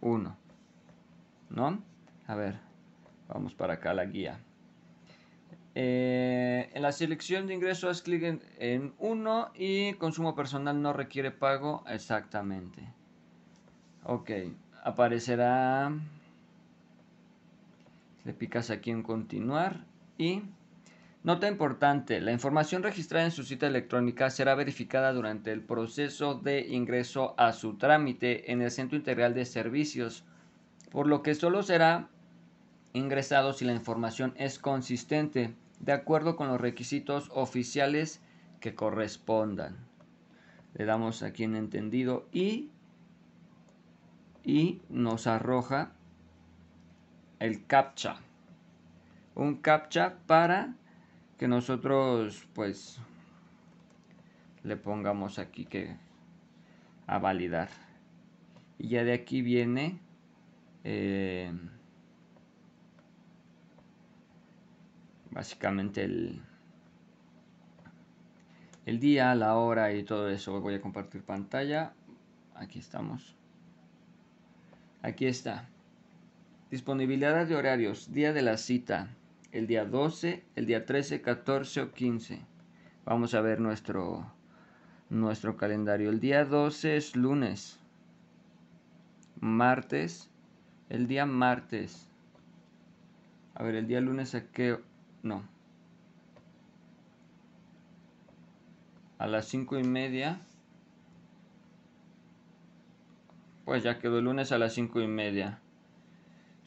[0.00, 0.36] 1
[1.50, 1.82] ¿no?
[2.26, 2.58] a ver
[3.28, 4.40] vamos para acá la guía
[5.74, 11.30] Eh, en la selección de ingresos haz clic en 1 y consumo personal no requiere
[11.30, 12.82] pago exactamente.
[14.04, 14.30] Ok,
[14.82, 15.92] aparecerá...
[18.24, 19.84] Le picas aquí en continuar
[20.18, 20.42] y...
[21.22, 26.60] Nota importante, la información registrada en su cita electrónica será verificada durante el proceso de
[26.68, 30.24] ingreso a su trámite en el Centro Integral de Servicios,
[30.90, 32.08] por lo que solo será
[32.94, 38.22] ingresado si la información es consistente, de acuerdo con los requisitos oficiales
[38.60, 39.76] que correspondan.
[40.72, 42.70] Le damos aquí en entendido y,
[44.42, 45.92] y nos arroja
[47.40, 48.16] el captcha.
[49.34, 50.76] Un captcha para
[51.40, 53.00] que nosotros pues
[54.62, 55.96] le pongamos aquí que
[57.06, 57.70] a validar.
[58.76, 59.98] Y ya de aquí viene
[60.84, 61.50] eh,
[65.30, 66.42] básicamente el
[68.84, 70.60] el día la hora y todo eso.
[70.60, 71.94] Voy a compartir pantalla.
[72.54, 73.34] Aquí estamos.
[75.00, 75.70] Aquí está.
[76.70, 79.16] Disponibilidad de horarios día de la cita
[79.52, 82.40] el día 12, el día 13, 14 o 15.
[83.04, 84.32] Vamos a ver nuestro,
[85.08, 86.10] nuestro calendario.
[86.10, 87.80] El día 12 es lunes.
[89.40, 90.30] Martes.
[90.88, 92.08] El día martes.
[93.54, 94.78] A ver, el día lunes a qué...
[95.22, 95.42] No.
[99.18, 100.40] A las 5 y media.
[103.64, 105.60] Pues ya quedó el lunes a las 5 y media.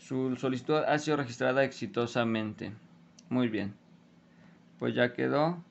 [0.03, 2.73] Su solicitud ha sido registrada exitosamente.
[3.29, 3.73] Muy bien.
[4.77, 5.63] Pues ya quedó.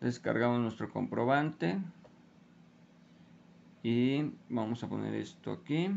[0.00, 1.80] Descargamos nuestro comprobante.
[3.82, 5.90] Y vamos a poner esto aquí.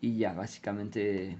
[0.00, 1.36] Y ya, básicamente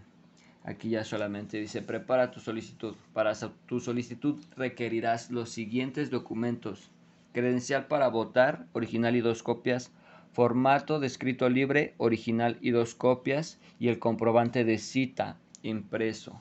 [0.62, 2.94] Aquí ya solamente dice prepara tu solicitud.
[3.12, 3.32] Para
[3.66, 6.90] tu solicitud requerirás los siguientes documentos.
[7.32, 9.92] Credencial para votar, original y dos copias.
[10.32, 13.58] Formato de escrito libre, original y dos copias.
[13.78, 16.40] Y el comprobante de cita impreso.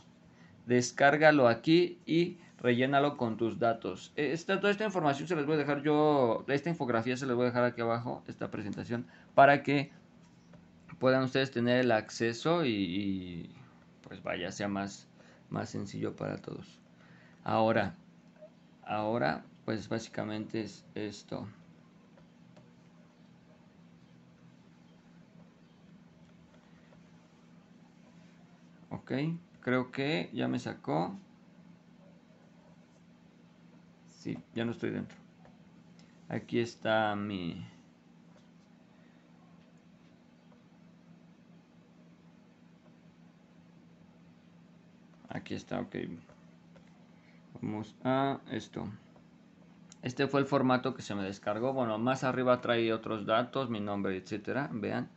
[0.66, 4.12] Descárgalo aquí y rellénalo con tus datos.
[4.16, 7.44] Esta, toda esta información se les voy a dejar yo, esta infografía se les voy
[7.44, 9.92] a dejar aquí abajo, esta presentación, para que
[11.00, 13.50] puedan ustedes tener el acceso y
[14.10, 15.08] pues vaya, sea más,
[15.50, 16.80] más sencillo para todos.
[17.44, 17.96] Ahora,
[18.84, 21.48] ahora, pues básicamente es esto.
[28.90, 29.12] Ok,
[29.62, 31.16] creo que ya me sacó.
[34.08, 35.18] Sí, ya no estoy dentro.
[36.28, 37.66] Aquí está mi...
[45.40, 45.96] Aquí está, ok.
[47.62, 48.90] Vamos a esto.
[50.02, 51.72] Este fue el formato que se me descargó.
[51.72, 54.70] Bueno, más arriba trae otros datos, mi nombre, etcétera.
[54.74, 55.10] Vean,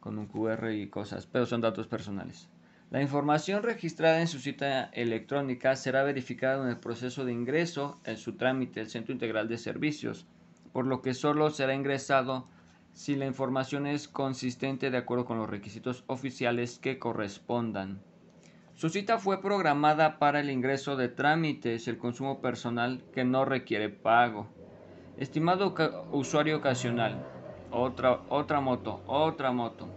[0.00, 2.48] con un QR y cosas, pero son datos personales.
[2.90, 8.16] La información registrada en su cita electrónica será verificada en el proceso de ingreso en
[8.16, 10.26] su trámite, el Centro Integral de Servicios,
[10.72, 12.48] por lo que solo será ingresado
[12.94, 18.00] si la información es consistente de acuerdo con los requisitos oficiales que correspondan.
[18.78, 23.44] Su cita fue programada para el ingreso de trámites y el consumo personal que no
[23.44, 24.46] requiere pago.
[25.16, 25.74] Estimado
[26.12, 27.26] usuario ocasional,
[27.72, 29.88] otra, otra moto, otra moto.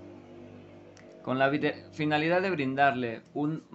[1.22, 1.52] Con la
[1.92, 3.66] finalidad de brindarle un,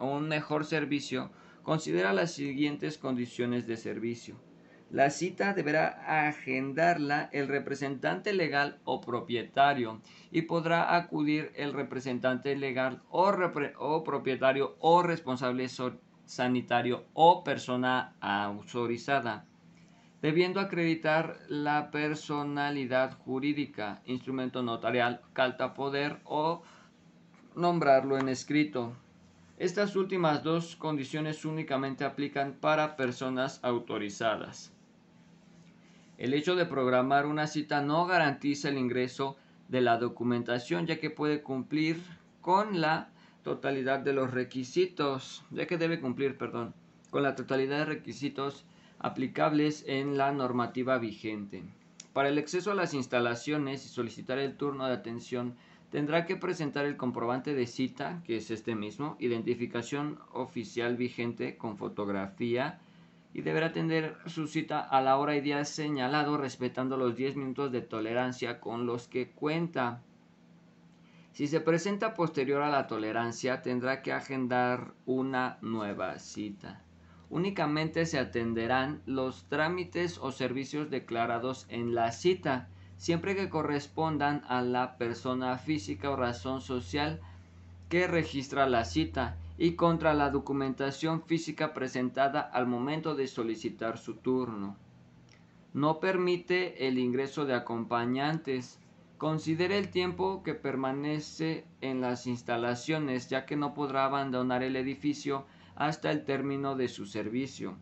[0.00, 1.30] un mejor servicio,
[1.62, 4.36] considera las siguientes condiciones de servicio.
[4.94, 13.02] La cita deberá agendarla el representante legal o propietario y podrá acudir el representante legal
[13.10, 15.66] o, propietario o responsable
[16.26, 19.46] sanitario o persona autorizada,
[20.22, 26.62] debiendo acreditar la personalidad jurídica, instrumento notarial, carta poder o
[27.56, 28.92] nombrarlo en escrito.
[29.58, 34.73] Estas últimas dos condiciones únicamente aplican para personas autorizadas.
[36.16, 39.36] El hecho de programar una cita no garantiza el ingreso
[39.68, 42.00] de la documentación ya que puede cumplir
[42.40, 43.10] con la
[43.42, 46.72] totalidad de los requisitos, ya que debe cumplir, perdón,
[47.10, 48.64] con la totalidad de requisitos
[49.00, 51.64] aplicables en la normativa vigente.
[52.12, 55.56] Para el acceso a las instalaciones y solicitar el turno de atención,
[55.90, 61.76] tendrá que presentar el comprobante de cita, que es este mismo, identificación oficial vigente con
[61.76, 62.78] fotografía
[63.34, 67.72] y deberá atender su cita a la hora y día señalado respetando los 10 minutos
[67.72, 70.00] de tolerancia con los que cuenta.
[71.32, 76.80] Si se presenta posterior a la tolerancia, tendrá que agendar una nueva cita.
[77.28, 84.62] Únicamente se atenderán los trámites o servicios declarados en la cita, siempre que correspondan a
[84.62, 87.20] la persona física o razón social
[87.88, 94.14] que registra la cita y contra la documentación física presentada al momento de solicitar su
[94.14, 94.76] turno.
[95.72, 98.78] No permite el ingreso de acompañantes.
[99.18, 105.46] Considere el tiempo que permanece en las instalaciones, ya que no podrá abandonar el edificio
[105.76, 107.76] hasta el término de su servicio.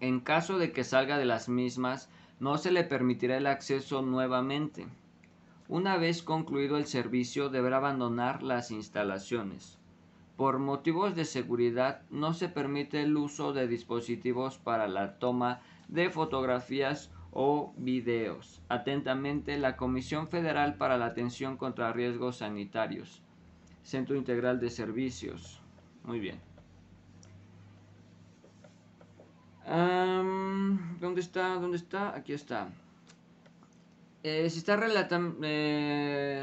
[0.00, 2.08] En caso de que salga de las mismas,
[2.38, 4.86] no se le permitirá el acceso nuevamente.
[5.68, 9.79] Una vez concluido el servicio, deberá abandonar las instalaciones.
[10.40, 16.08] Por motivos de seguridad no se permite el uso de dispositivos para la toma de
[16.08, 18.62] fotografías o videos.
[18.70, 23.20] Atentamente, la Comisión Federal para la Atención contra Riesgos Sanitarios.
[23.82, 25.60] Centro Integral de Servicios.
[26.04, 26.40] Muy bien.
[29.66, 31.56] ¿Dónde está?
[31.56, 32.16] ¿Dónde está?
[32.16, 32.68] Aquí está.
[34.22, 34.50] Eh, eh,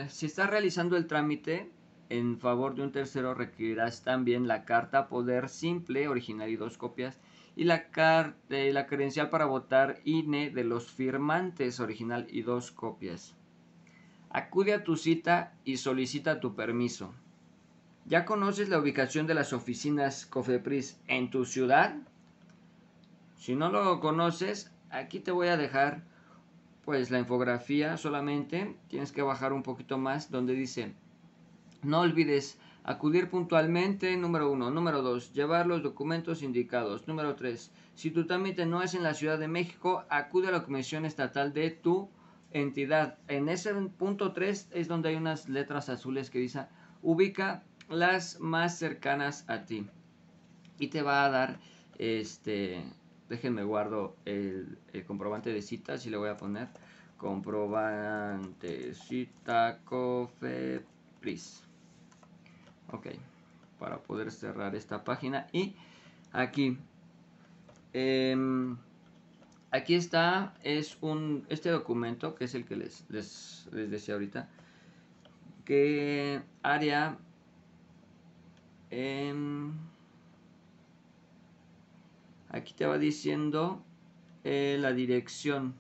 [0.07, 1.71] si está realizando el trámite,
[2.09, 7.19] en favor de un tercero requerirás también la carta poder simple, original y dos copias,
[7.55, 7.87] y la,
[8.49, 13.35] la credencial para votar INE de los firmantes, original y dos copias.
[14.29, 17.13] Acude a tu cita y solicita tu permiso.
[18.05, 21.95] ¿Ya conoces la ubicación de las oficinas COFEPRIS en tu ciudad?
[23.35, 26.03] Si no lo conoces, aquí te voy a dejar
[26.85, 28.77] pues la infografía solamente.
[28.87, 30.93] Tienes que bajar un poquito más donde dice
[31.83, 34.71] no olvides acudir puntualmente, número uno.
[34.71, 37.07] Número dos, llevar los documentos indicados.
[37.07, 40.63] Número tres, si tu trámite no es en la Ciudad de México, acude a la
[40.63, 42.09] Comisión Estatal de tu
[42.51, 43.17] entidad.
[43.27, 46.65] En ese punto 3 es donde hay unas letras azules que dice
[47.01, 49.85] ubica las más cercanas a ti.
[50.79, 51.59] Y te va a dar
[51.97, 52.83] este,
[53.29, 56.69] déjenme guardo el, el comprobante de citas y le voy a poner
[57.17, 60.85] comprobante cita cofe
[61.19, 61.66] please
[62.91, 63.07] ok
[63.79, 65.47] para poder cerrar esta página.
[65.51, 65.75] Y
[66.31, 66.77] aquí
[67.93, 68.77] em,
[69.71, 74.49] aquí está es un este documento que es el que les, les, decía ahorita
[75.65, 77.17] que área
[78.89, 79.73] em,
[82.49, 83.83] aquí te va diciendo
[84.43, 85.75] eh, la dirección.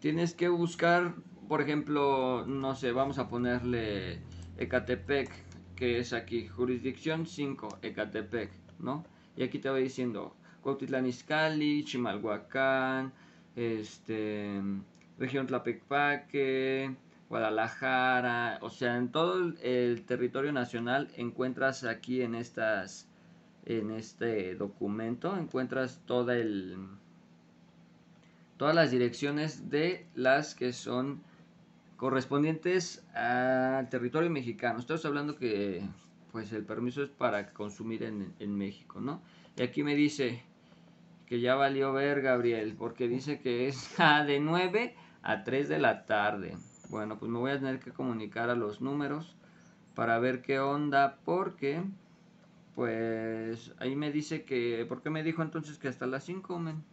[0.00, 1.14] Tienes que buscar
[1.48, 4.20] por ejemplo no sé vamos a ponerle
[4.58, 5.30] Ecatepec,
[5.74, 9.04] que es aquí, jurisdicción 5, Ecatepec, ¿no?
[9.36, 13.12] Y aquí te va diciendo Cuautitlán Izcalli, Chimalhuacán,
[13.54, 14.60] este,
[15.18, 16.94] región Tlapepaque,
[17.28, 23.08] Guadalajara, o sea, en todo el, territorio nacional encuentras aquí en estas,
[23.64, 26.76] en este documento, encuentras toda el,
[28.56, 31.20] todas las direcciones de las que son
[31.96, 34.78] correspondientes al territorio mexicano.
[34.78, 35.82] Estamos hablando que
[36.32, 39.22] pues el permiso es para consumir en, México, ¿no?
[39.56, 40.42] Y aquí me dice
[41.26, 46.04] que ya valió ver Gabriel, porque dice que es de 9 a 3 de la
[46.04, 46.56] tarde.
[46.90, 49.34] Bueno, pues me voy a tener que comunicar a los números
[49.94, 51.82] para ver qué onda, porque
[52.74, 56.84] pues ahí me dice que, ¿por qué me dijo entonces que hasta las 5, men?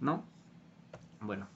[0.00, 0.24] ¿No?
[1.22, 1.48] Bueno,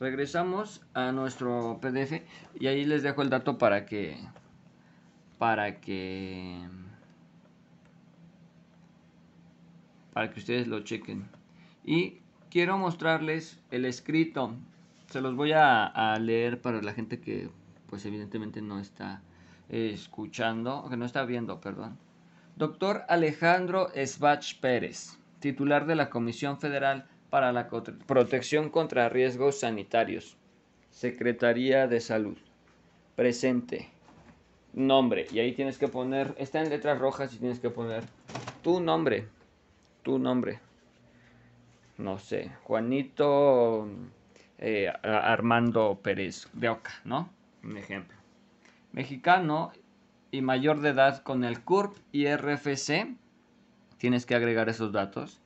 [0.00, 2.22] regresamos a nuestro PDF
[2.58, 4.16] y ahí les dejo el dato para que
[5.38, 6.66] para que
[10.12, 11.28] para que ustedes lo chequen.
[11.84, 12.18] Y
[12.50, 14.54] quiero mostrarles el escrito.
[15.08, 17.50] Se los voy a, leer para la gente que
[17.88, 19.22] pues evidentemente no está
[19.68, 21.98] escuchando que no está viendo perdón.
[22.56, 27.68] Doctor Alejandro Esbach Pérez titular de la Comisión Federal para la
[28.06, 30.36] protección contra riesgos sanitarios.
[30.90, 32.36] Secretaría de Salud.
[33.14, 33.88] Presente.
[34.72, 35.26] Nombre.
[35.32, 38.04] Y ahí tienes que poner, está en letras rojas y tienes que poner
[38.62, 39.28] tu nombre.
[40.02, 40.60] Tu nombre.
[41.98, 43.86] No sé, Juanito
[44.58, 47.30] eh, Armando Pérez de Oca, ¿no?
[47.62, 48.16] Un ejemplo.
[48.92, 49.72] Mexicano
[50.30, 53.14] y mayor de edad con el CURP y RFC.
[53.98, 55.40] Tienes que agregar esos datos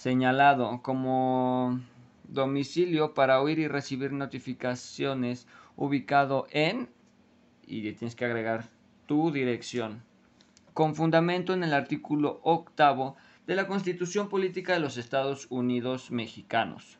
[0.00, 1.78] señalado como
[2.24, 5.46] domicilio para oír y recibir notificaciones
[5.76, 6.88] ubicado en
[7.66, 8.70] y tienes que agregar
[9.04, 10.02] tu dirección
[10.72, 16.96] con fundamento en el artículo octavo de la Constitución Política de los Estados Unidos Mexicanos.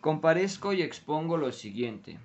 [0.00, 2.20] Comparezco y expongo lo siguiente.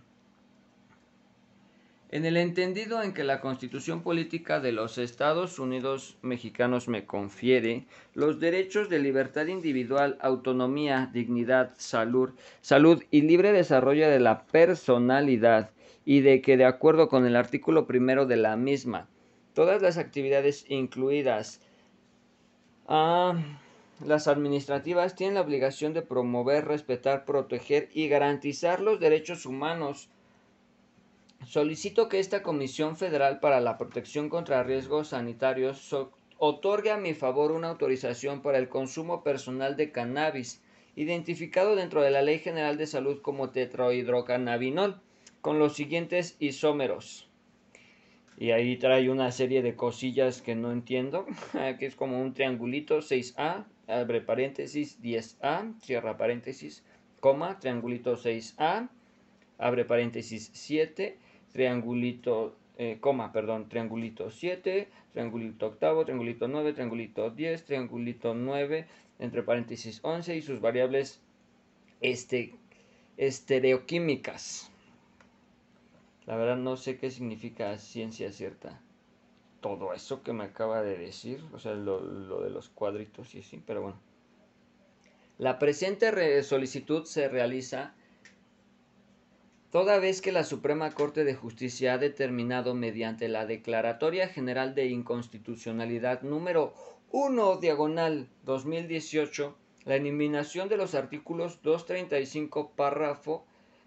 [2.11, 7.85] En el entendido en que la Constitución Política de los Estados Unidos Mexicanos me confiere
[8.13, 15.69] los derechos de libertad individual, autonomía, dignidad, salud, salud y libre desarrollo de la personalidad
[16.03, 19.07] y de que de acuerdo con el artículo primero de la misma,
[19.53, 21.61] todas las actividades incluidas
[22.89, 23.41] a
[24.05, 30.09] las administrativas tienen la obligación de promover, respetar, proteger y garantizar los derechos humanos
[31.45, 35.93] Solicito que esta Comisión Federal para la Protección contra Riesgos Sanitarios
[36.37, 40.61] otorgue a mi favor una autorización para el consumo personal de cannabis,
[40.95, 45.01] identificado dentro de la Ley General de Salud como tetrahidrocannabinol,
[45.41, 47.27] con los siguientes isómeros.
[48.37, 51.25] Y ahí trae una serie de cosillas que no entiendo,
[51.79, 56.83] que es como un triangulito 6A, abre paréntesis 10A, cierra paréntesis,
[57.19, 58.89] coma, triangulito 6A,
[59.57, 61.17] abre paréntesis 7,
[61.51, 68.87] triangulito, eh, coma, perdón, triangulito 7, triangulito octavo, triangulito 9, triangulito 10, triangulito 9,
[69.19, 71.21] entre paréntesis 11 y sus variables
[72.01, 72.55] este,
[73.17, 74.71] estereoquímicas.
[76.25, 78.79] La verdad no sé qué significa ciencia cierta.
[79.59, 83.39] Todo eso que me acaba de decir, o sea, lo, lo de los cuadritos y
[83.39, 83.99] así, pero bueno.
[85.37, 87.95] La presente solicitud se realiza
[89.71, 94.87] toda vez que la Suprema Corte de Justicia ha determinado mediante la Declaratoria General de
[94.87, 96.73] Inconstitucionalidad número
[97.11, 103.45] 1 diagonal 2018 la eliminación de los artículos 235 párrafo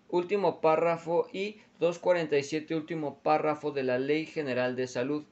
[0.09, 5.25] último párrafo y 247 último párrafo de la Ley General de Salud.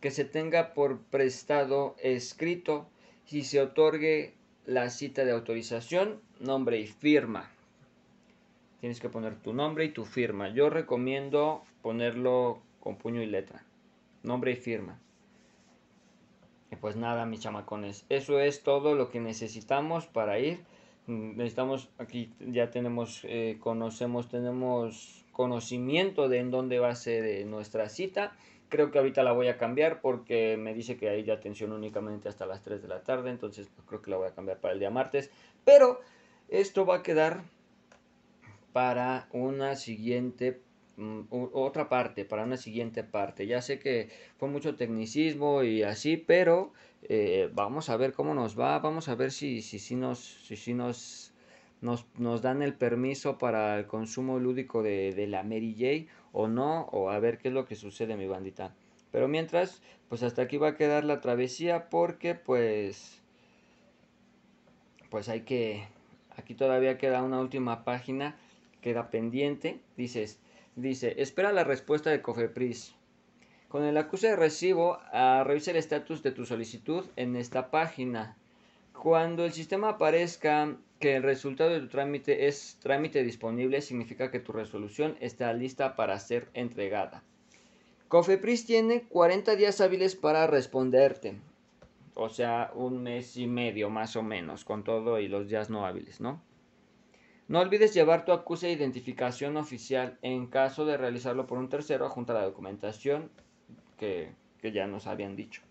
[0.01, 2.87] que se tenga por prestado escrito
[3.29, 4.33] y se otorgue
[4.65, 7.54] la cita de autorización, nombre y firma.
[8.79, 10.49] Tienes que poner tu nombre y tu firma.
[10.49, 13.63] Yo recomiendo ponerlo con puño y letra.
[14.23, 14.99] Nombre y firma.
[16.81, 18.05] Pues nada, mis chamacones.
[18.09, 20.59] Eso es todo lo que necesitamos para ir.
[21.07, 27.25] Mm, necesitamos, aquí ya tenemos, eh, conocemos, tenemos conocimiento de en dónde va a ser
[27.25, 28.35] eh, nuestra cita.
[28.69, 32.29] Creo que ahorita la voy a cambiar porque me dice que hay de atención únicamente
[32.29, 33.29] hasta las 3 de la tarde.
[33.29, 35.31] Entonces creo que la voy a cambiar para el día martes.
[35.63, 36.01] Pero
[36.49, 37.43] esto va a quedar
[38.75, 40.59] para una siguiente
[40.97, 43.47] Mm, otra parte, para una siguiente parte.
[43.47, 46.71] Ya sé que fue mucho tecnicismo y así, pero
[47.03, 50.73] eh, vamos a ver cómo nos va, vamos a ver si, si, si, nos, si,
[50.73, 51.33] nos,
[51.81, 55.75] nos, nos, dan el permiso para el consumo lúdico de, de la Mary
[56.07, 58.73] J o no, o a ver qué es lo que sucede, mi bandita.
[59.11, 63.21] Pero mientras, pues hasta aquí va a quedar la travesía porque pues,
[65.09, 65.87] pues hay que,
[66.37, 68.37] aquí todavía queda una última página,
[68.85, 70.39] queda pendiente, dices,
[70.75, 72.93] Dice, espera la respuesta de Cofepris.
[73.69, 74.99] Con el acuse de recibo,
[75.45, 78.35] revisa el estatus de tu solicitud en esta página.
[78.91, 84.41] Cuando el sistema aparezca que el resultado de tu trámite es trámite disponible, significa que
[84.41, 87.23] tu resolución está lista para ser entregada.
[88.09, 91.35] Cofepris tiene 40 días hábiles para responderte.
[92.15, 95.85] O sea, un mes y medio más o menos, con todo y los días no
[95.85, 96.41] hábiles, ¿no?
[97.47, 100.17] No olvides llevar tu acuse de identificación oficial.
[100.21, 103.29] En caso de realizarlo por un tercero, junto a la documentación
[103.97, 104.31] que,
[104.61, 105.61] que ya nos habían dicho.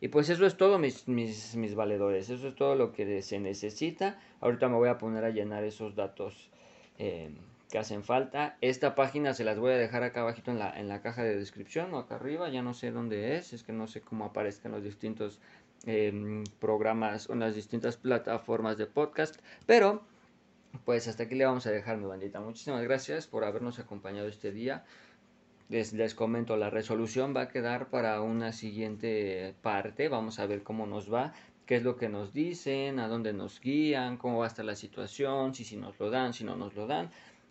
[0.00, 2.30] Y pues eso es todo, mis, mis, mis, valedores.
[2.30, 4.18] Eso es todo lo que se necesita.
[4.40, 6.50] Ahorita me voy a poner a llenar esos datos
[6.98, 7.30] eh,
[7.70, 8.56] que hacen falta.
[8.62, 11.36] Esta página se las voy a dejar acá abajito en la, en la caja de
[11.36, 12.48] descripción o acá arriba.
[12.48, 13.52] Ya no sé dónde es.
[13.52, 15.38] Es que no sé cómo aparezcan los distintos
[15.86, 19.36] eh, programas o las distintas plataformas de podcast.
[19.66, 20.02] Pero
[20.84, 22.40] pues hasta aquí le vamos a dejar mi bandita.
[22.40, 24.84] Muchísimas gracias por habernos acompañado este día.
[25.68, 30.08] Les, les, comento, la resolución va a quedar para una siguiente parte.
[30.08, 31.32] Vamos a ver cómo nos va,
[31.66, 34.74] qué es lo que nos dicen, a dónde nos guían, cómo va a estar la
[34.74, 37.10] situación, si, si nos lo dan, si no nos lo dan.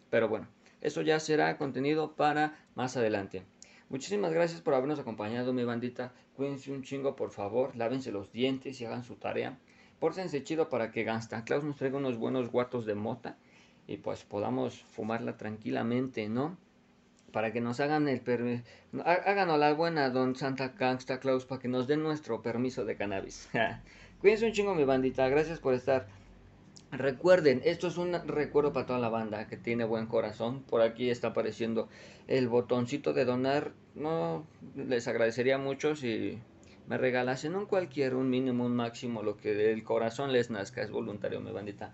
[0.10, 0.48] Pero bueno,
[0.82, 3.44] eso ya será contenido para más adelante.
[3.90, 6.14] Muchísimas gracias por habernos acompañado, mi bandita.
[6.36, 7.76] Cuídense un chingo, por favor.
[7.76, 9.58] Lávense los dientes y hagan su tarea.
[10.00, 13.38] Pórtense chido para que Gangsta Klaus nos traiga unos buenos guatos de mota
[13.88, 16.58] y pues podamos fumarla tranquilamente, ¿no?
[17.32, 18.64] para que nos hagan el permiso,
[19.06, 23.50] háganos la buena, don Santa Gangsta Claus, para que nos den nuestro permiso de cannabis.
[24.22, 26.08] Cuídense un chingo, mi bandita, gracias por estar.
[26.92, 30.64] Recuerden, esto es un recuerdo para toda la banda que tiene buen corazón.
[30.64, 31.88] Por aquí está apareciendo
[32.28, 33.74] el botoncito de donar.
[33.94, 36.40] No, les agradecería mucho si
[36.90, 40.82] me regalasen un cualquier, un mínimo, un máximo, lo que del corazón les nazca.
[40.82, 41.94] Es voluntario, mi bandita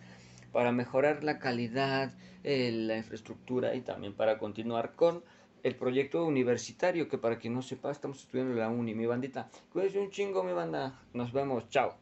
[0.56, 2.14] para mejorar la calidad,
[2.46, 5.22] eh, la infraestructura y también para continuar con
[5.64, 9.50] el proyecto universitario, que para quien no sepa, estamos estudiando la uni, mi bandita.
[9.74, 10.98] Cuídense un chingo, mi banda.
[11.12, 11.98] Nos vemos, chao.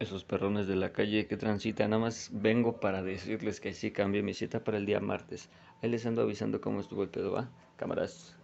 [0.00, 4.24] Esos perrones de la calle que transitan, nada más vengo para decirles que sí cambié
[4.24, 5.48] mi cita para el día martes.
[5.84, 7.48] Ahí les ando avisando cómo estuvo el pedo, ¿va?
[7.76, 8.34] Cámaras.